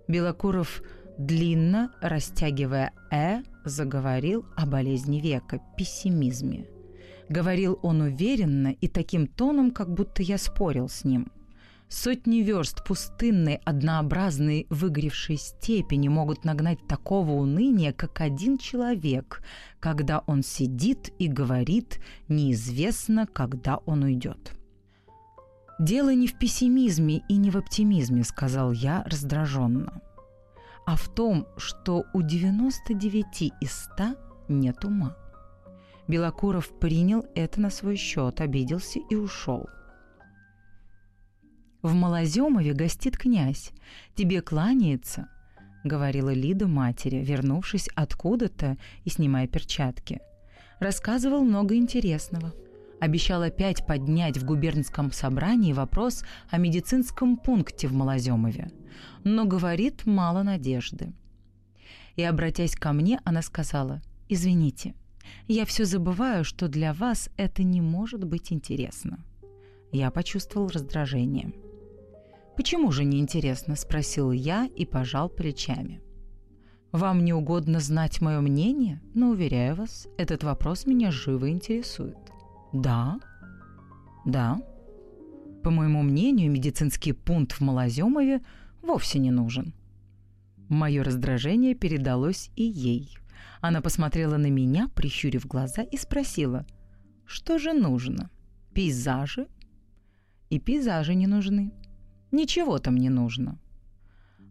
Белокуров, 0.07 0.81
длинно 1.19 1.91
растягивая 2.01 2.91
«э», 3.11 3.43
заговорил 3.65 4.47
о 4.57 4.65
болезни 4.65 5.21
века, 5.21 5.61
пессимизме. 5.77 6.65
Говорил 7.29 7.77
он 7.83 8.01
уверенно 8.01 8.69
и 8.69 8.87
таким 8.87 9.27
тоном, 9.27 9.69
как 9.69 9.93
будто 9.93 10.23
я 10.23 10.39
спорил 10.39 10.89
с 10.89 11.03
ним– 11.03 11.31
Сотни 11.93 12.37
верст 12.37 12.85
пустынной, 12.85 13.55
однообразной, 13.65 14.65
выгоревшей 14.69 15.35
степени 15.35 16.07
могут 16.07 16.45
нагнать 16.45 16.79
такого 16.87 17.31
уныния, 17.31 17.91
как 17.91 18.21
один 18.21 18.57
человек, 18.57 19.43
когда 19.81 20.19
он 20.25 20.41
сидит 20.41 21.11
и 21.19 21.27
говорит, 21.27 21.99
неизвестно, 22.29 23.27
когда 23.27 23.75
он 23.85 24.03
уйдет. 24.03 24.53
«Дело 25.79 26.13
не 26.13 26.27
в 26.27 26.39
пессимизме 26.39 27.23
и 27.27 27.35
не 27.35 27.51
в 27.51 27.57
оптимизме»,— 27.57 28.23
сказал 28.23 28.71
я 28.71 29.03
раздраженно, 29.03 30.01
«а 30.85 30.95
в 30.95 31.09
том, 31.09 31.45
что 31.57 32.05
у 32.13 32.21
99 32.21 33.51
из 33.59 33.89
100 33.95 34.15
нет 34.47 34.85
ума». 34.85 35.17
Белокуров 36.07 36.69
принял 36.79 37.25
это 37.35 37.59
на 37.59 37.69
свой 37.69 37.97
счет, 37.97 38.39
обиделся 38.39 38.99
и 39.09 39.15
ушел— 39.15 39.67
в 41.81 41.93
Малоземове 41.93 42.73
гостит 42.73 43.17
князь. 43.17 43.71
Тебе 44.15 44.41
кланяется»,— 44.41 45.27
говорила 45.83 46.31
Лида 46.31 46.67
матери, 46.67 47.17
вернувшись 47.17 47.89
откуда-то 47.95 48.77
и 49.03 49.09
снимая 49.09 49.47
перчатки. 49.47 50.19
Рассказывал 50.79 51.43
много 51.43 51.75
интересного. 51.75 52.53
Обещал 52.99 53.41
опять 53.41 53.85
поднять 53.87 54.37
в 54.37 54.45
губернском 54.45 55.11
собрании 55.11 55.73
вопрос 55.73 56.23
о 56.51 56.57
медицинском 56.57 57.35
пункте 57.35 57.87
в 57.87 57.93
Малоземове. 57.93 58.71
Но 59.23 59.45
говорит 59.45 60.05
мало 60.05 60.43
надежды. 60.43 61.13
И, 62.15 62.21
обратясь 62.21 62.75
ко 62.75 62.93
мне, 62.93 63.19
она 63.23 63.41
сказала, 63.41 64.01
«Извините, 64.29 64.93
я 65.47 65.65
все 65.65 65.85
забываю, 65.85 66.43
что 66.43 66.67
для 66.67 66.93
вас 66.93 67.29
это 67.37 67.63
не 67.63 67.81
может 67.81 68.23
быть 68.23 68.51
интересно». 68.53 69.17
Я 69.91 70.11
почувствовал 70.11 70.67
раздражение. 70.67 71.51
«Почему 72.55 72.91
же 72.91 73.05
не 73.05 73.19
интересно?»– 73.19 73.75
спросил 73.77 74.31
я 74.31 74.65
и 74.65 74.85
пожал 74.85 75.29
плечами. 75.29 76.01
«Вам 76.91 77.23
не 77.23 77.33
угодно 77.33 77.79
знать 77.79 78.21
мое 78.21 78.41
мнение, 78.41 79.01
но, 79.13 79.29
уверяю 79.29 79.75
вас, 79.75 80.07
этот 80.17 80.43
вопрос 80.43 80.85
меня 80.85 81.11
живо 81.11 81.49
интересует». 81.49 82.17
«Да?» 82.73 83.19
«Да?» 84.25 84.61
По 85.63 85.69
моему 85.69 86.01
мнению, 86.01 86.51
медицинский 86.51 87.13
пункт 87.13 87.53
в 87.53 87.61
Малоземове 87.61 88.41
вовсе 88.81 89.19
не 89.19 89.31
нужен. 89.31 89.73
Мое 90.69 91.03
раздражение 91.03 91.75
передалось 91.75 92.49
и 92.55 92.63
ей. 92.63 93.17
Она 93.59 93.81
посмотрела 93.81 94.37
на 94.37 94.49
меня, 94.49 94.87
прищурив 94.95 95.45
глаза, 95.45 95.83
и 95.83 95.97
спросила, 95.97 96.65
что 97.25 97.59
же 97.59 97.73
нужно? 97.73 98.29
Пейзажи? 98.73 99.47
И 100.49 100.59
пейзажи 100.59 101.13
не 101.13 101.27
нужны. 101.27 101.71
Ничего 102.31 102.79
там 102.79 102.97
не 102.97 103.09
нужно». 103.09 103.59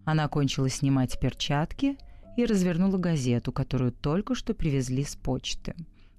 Она 0.04 0.28
кончила 0.28 0.68
снимать 0.68 1.18
перчатки 1.20 1.96
и 2.36 2.44
развернула 2.44 2.98
газету, 2.98 3.52
которую 3.52 3.92
только 3.92 4.34
что 4.34 4.54
привезли 4.54 5.04
с 5.04 5.16
почты. 5.16 5.74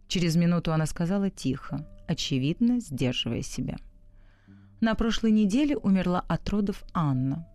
Через 0.08 0.36
минуту 0.36 0.74
она 0.74 0.86
сказала 0.86 1.30
тихо, 1.30 1.88
очевидно, 2.08 2.80
сдерживая 2.80 3.42
себя. 3.42 3.78
На 4.82 4.96
прошлой 4.96 5.32
неделе 5.32 5.78
умерла 5.78 6.20
от 6.28 6.50
родов 6.50 6.84
Анна. 6.94 7.48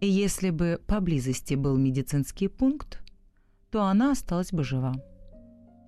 И 0.00 0.08
если 0.08 0.50
бы 0.50 0.80
поблизости 0.86 1.54
был 1.54 1.76
медицинский 1.76 2.48
пункт, 2.48 3.02
то 3.70 3.84
она 3.84 4.12
осталась 4.12 4.52
бы 4.52 4.64
жива. 4.64 4.94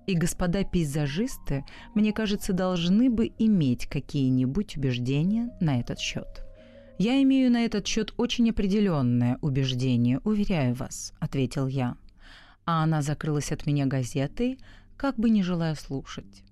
И 0.07 0.15
господа 0.15 0.63
пейзажисты, 0.63 1.65
мне 1.93 2.13
кажется, 2.13 2.53
должны 2.53 3.09
бы 3.09 3.31
иметь 3.37 3.85
какие-нибудь 3.85 4.77
убеждения 4.77 5.55
на 5.59 5.79
этот 5.79 5.99
счет. 5.99 6.48
«Я 6.99 7.23
имею 7.23 7.49
на 7.49 7.63
этот 7.63 7.87
счет 7.87 8.13
очень 8.17 8.49
определенное 8.49 9.37
убеждение, 9.41 10.19
уверяю 10.25 10.75
вас»,— 10.75 11.13
ответил 11.21 11.67
я. 11.67 11.95
А 12.65 12.83
она 12.83 13.01
закрылась 13.01 13.53
от 13.53 13.65
меня 13.65 13.85
газетой, 13.85 14.59
как 14.97 15.15
бы 15.15 15.29
не 15.29 15.41
желая 15.41 15.75
слушать. 15.75 16.43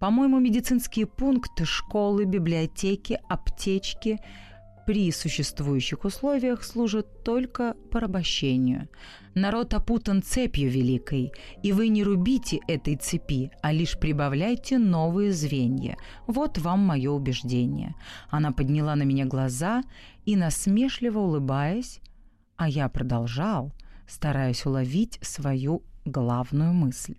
По-моему, 0.00 0.40
медицинские 0.40 1.06
пункты, 1.06 1.64
школы, 1.64 2.24
библиотеки, 2.24 3.20
аптечки 3.28 4.18
при 4.86 5.10
существующих 5.12 6.04
условиях 6.04 6.64
служат 6.64 7.22
только 7.22 7.74
порабощению. 7.90 8.88
Народ 9.34 9.74
опутан 9.74 10.22
цепью 10.22 10.70
великой, 10.70 11.32
и 11.62 11.72
вы 11.72 11.88
не 11.88 12.02
рубите 12.02 12.60
этой 12.68 12.96
цепи, 12.96 13.50
а 13.62 13.72
лишь 13.72 13.98
прибавляйте 13.98 14.78
новые 14.78 15.32
звенья. 15.32 15.96
Вот 16.26 16.58
вам 16.58 16.80
мое 16.80 17.10
убеждение». 17.10 17.94
Она 18.30 18.52
подняла 18.52 18.96
на 18.96 19.04
меня 19.04 19.24
глаза 19.24 19.82
и, 20.24 20.36
насмешливо 20.36 21.18
улыбаясь, 21.18 22.00
а 22.56 22.68
я 22.68 22.88
продолжал, 22.88 23.72
стараясь 24.06 24.66
уловить 24.66 25.18
свою 25.22 25.82
главную 26.04 26.72
мысль. 26.72 27.16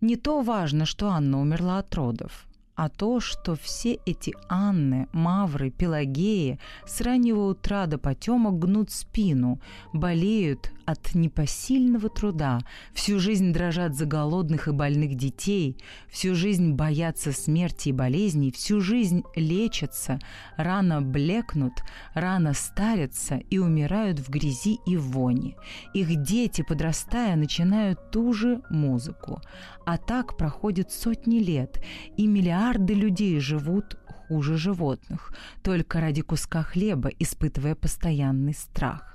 Не 0.00 0.16
то 0.16 0.40
важно, 0.40 0.86
что 0.86 1.10
Анна 1.10 1.40
умерла 1.40 1.78
от 1.78 1.94
родов– 1.94 2.46
а 2.80 2.88
то, 2.88 3.20
что 3.20 3.56
все 3.56 3.98
эти 4.06 4.32
Анны, 4.48 5.06
Мавры, 5.12 5.68
Пелагеи 5.70 6.58
с 6.86 7.02
раннего 7.02 7.50
утра 7.50 7.84
до 7.84 7.98
потемок 7.98 8.58
гнут 8.58 8.90
спину, 8.90 9.60
болеют 9.92 10.72
от 10.90 11.14
непосильного 11.14 12.08
труда, 12.08 12.60
всю 12.92 13.18
жизнь 13.18 13.52
дрожат 13.52 13.94
за 13.94 14.06
голодных 14.06 14.68
и 14.68 14.72
больных 14.72 15.14
детей, 15.14 15.76
всю 16.08 16.34
жизнь 16.34 16.72
боятся 16.72 17.32
смерти 17.32 17.90
и 17.90 17.92
болезней, 17.92 18.50
всю 18.50 18.80
жизнь 18.80 19.22
лечатся, 19.36 20.18
рано 20.56 21.00
блекнут, 21.00 21.72
рано 22.14 22.54
старятся 22.54 23.36
и 23.36 23.58
умирают 23.58 24.18
в 24.18 24.30
грязи 24.30 24.78
и 24.86 24.96
вони. 24.96 25.56
Их 25.94 26.22
дети, 26.22 26.62
подрастая, 26.62 27.36
начинают 27.36 28.10
ту 28.10 28.32
же 28.32 28.60
музыку. 28.70 29.40
А 29.86 29.96
так 29.96 30.36
проходят 30.36 30.92
сотни 30.92 31.38
лет, 31.38 31.82
и 32.16 32.26
миллиарды 32.26 32.94
людей 32.94 33.40
живут 33.40 33.96
хуже 34.06 34.56
животных, 34.56 35.32
только 35.62 36.00
ради 36.00 36.22
куска 36.22 36.62
хлеба, 36.62 37.10
испытывая 37.18 37.74
постоянный 37.74 38.54
страх. 38.54 39.09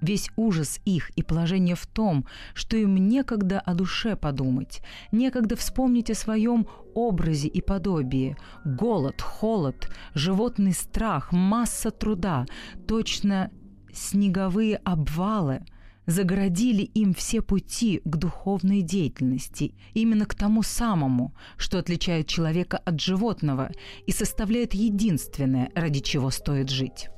Весь 0.00 0.30
ужас 0.36 0.80
их 0.84 1.10
и 1.10 1.22
положение 1.22 1.76
в 1.76 1.86
том, 1.86 2.26
что 2.54 2.76
им 2.76 2.96
некогда 2.96 3.60
о 3.60 3.74
душе 3.74 4.16
подумать, 4.16 4.80
некогда 5.12 5.56
вспомнить 5.56 6.10
о 6.10 6.14
своем 6.14 6.66
образе 6.94 7.48
и 7.48 7.60
подобии. 7.60 8.36
Голод, 8.64 9.20
холод, 9.20 9.90
животный 10.14 10.72
страх, 10.72 11.32
масса 11.32 11.90
труда, 11.90 12.46
точно 12.86 13.50
снеговые 13.92 14.76
обвалы 14.76 15.64
загородили 16.06 16.82
им 16.82 17.14
все 17.14 17.40
пути 17.40 18.00
к 18.04 18.16
духовной 18.16 18.82
деятельности, 18.82 19.74
именно 19.94 20.26
к 20.26 20.34
тому 20.34 20.62
самому, 20.62 21.34
что 21.56 21.78
отличает 21.78 22.26
человека 22.26 22.78
от 22.78 23.00
животного 23.00 23.70
и 24.06 24.12
составляет 24.12 24.74
единственное, 24.74 25.70
ради 25.74 26.00
чего 26.00 26.30
стоит 26.30 26.70
жить. 26.70 27.08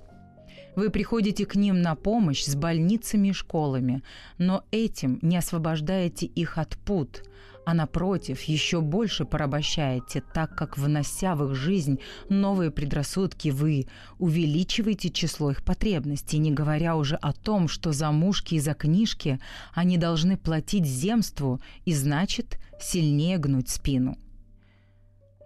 Вы 0.74 0.90
приходите 0.90 1.44
к 1.44 1.54
ним 1.54 1.82
на 1.82 1.94
помощь 1.94 2.44
с 2.44 2.54
больницами 2.54 3.28
и 3.28 3.32
школами, 3.32 4.02
но 4.38 4.64
этим 4.70 5.18
не 5.20 5.36
освобождаете 5.36 6.26
их 6.26 6.56
от 6.56 6.78
пут, 6.78 7.24
а 7.64 7.74
напротив, 7.74 8.42
еще 8.42 8.80
больше 8.80 9.24
порабощаете, 9.24 10.22
так 10.34 10.56
как, 10.56 10.78
внося 10.78 11.36
в 11.36 11.44
их 11.44 11.54
жизнь 11.54 12.00
новые 12.28 12.70
предрассудки, 12.70 13.50
вы 13.50 13.86
увеличиваете 14.18 15.10
число 15.10 15.50
их 15.50 15.62
потребностей, 15.62 16.38
не 16.38 16.50
говоря 16.50 16.96
уже 16.96 17.16
о 17.16 17.32
том, 17.32 17.68
что 17.68 17.92
за 17.92 18.10
мушки 18.10 18.54
и 18.54 18.60
за 18.60 18.74
книжки 18.74 19.38
они 19.74 19.98
должны 19.98 20.36
платить 20.36 20.86
земству 20.86 21.60
и, 21.84 21.92
значит, 21.92 22.58
сильнее 22.80 23.38
гнуть 23.38 23.68
спину. 23.68 24.16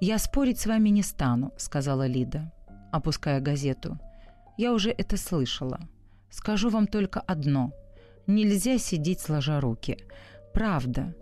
«Я 0.00 0.18
спорить 0.18 0.60
с 0.60 0.66
вами 0.66 0.90
не 0.90 1.02
стану»,— 1.02 1.52
сказала 1.58 2.06
Лида, 2.06 2.52
опуская 2.92 3.40
газету. 3.40 3.98
Я 4.56 4.72
уже 4.72 4.90
это 4.90 5.16
слышала. 5.16 5.80
Скажу 6.30 6.70
вам 6.70 6.86
только 6.86 7.20
одно. 7.20 7.72
Нельзя 8.26 8.78
сидеть 8.78 9.20
сложа 9.20 9.60
руки. 9.60 9.98
Правда. 10.52 11.14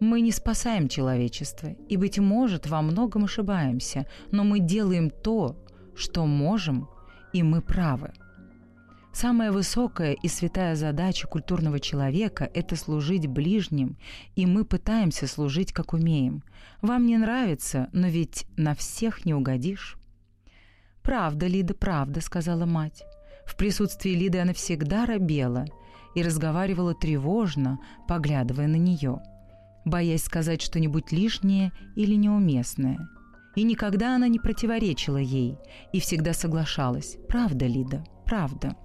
Мы 0.00 0.20
не 0.20 0.32
спасаем 0.32 0.88
человечество, 0.88 1.68
и, 1.88 1.96
быть 1.96 2.18
может, 2.18 2.66
во 2.66 2.82
многом 2.82 3.24
ошибаемся, 3.24 4.06
но 4.32 4.42
мы 4.42 4.58
делаем 4.58 5.10
то, 5.10 5.56
что 5.94 6.26
можем, 6.26 6.88
и 7.32 7.44
мы 7.44 7.62
правы. 7.62 8.12
Самая 9.12 9.52
высокая 9.52 10.14
и 10.14 10.26
святая 10.26 10.74
задача 10.74 11.28
культурного 11.28 11.78
человека– 11.78 12.50
это 12.54 12.76
служить 12.76 13.26
ближним, 13.26 13.96
и 14.34 14.46
мы 14.46 14.64
пытаемся 14.64 15.28
служить, 15.28 15.72
как 15.72 15.92
умеем. 15.92 16.42
Вам 16.80 17.06
не 17.06 17.18
нравится, 17.18 17.88
но 17.92 18.08
ведь 18.08 18.46
на 18.56 18.74
всех 18.74 19.24
не 19.24 19.34
угодишь. 19.34 19.98
«Правда, 21.02 21.46
Лида, 21.46 21.74
правда»,— 21.74 22.20
сказала 22.22 22.64
мать. 22.64 23.02
В 23.44 23.56
присутствии 23.56 24.10
Лиды 24.10 24.38
она 24.38 24.52
всегда 24.52 25.04
робела 25.04 25.64
и 26.14 26.22
разговаривала 26.22 26.94
тревожно, 26.94 27.78
поглядывая 28.06 28.68
на 28.68 28.76
нее, 28.76 29.20
боясь 29.84 30.22
сказать 30.24 30.62
что-нибудь 30.62 31.10
лишнее 31.10 31.72
или 31.96 32.14
неуместное. 32.14 32.98
И 33.56 33.64
никогда 33.64 34.14
она 34.14 34.28
не 34.28 34.38
противоречила 34.38 35.18
ей 35.18 35.58
и 35.92 36.00
всегда 36.00 36.32
соглашалась. 36.32 37.18
«Правда, 37.28 37.66
Лида, 37.66 38.04
правда». 38.24 38.76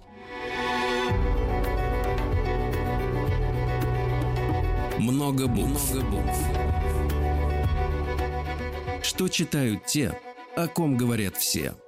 Много 4.98 5.46
букв. 5.46 5.94
Что 9.02 9.28
читают 9.28 9.86
те, 9.86 10.18
о 10.56 10.66
ком 10.66 10.96
говорят 10.96 11.36
все– 11.36 11.74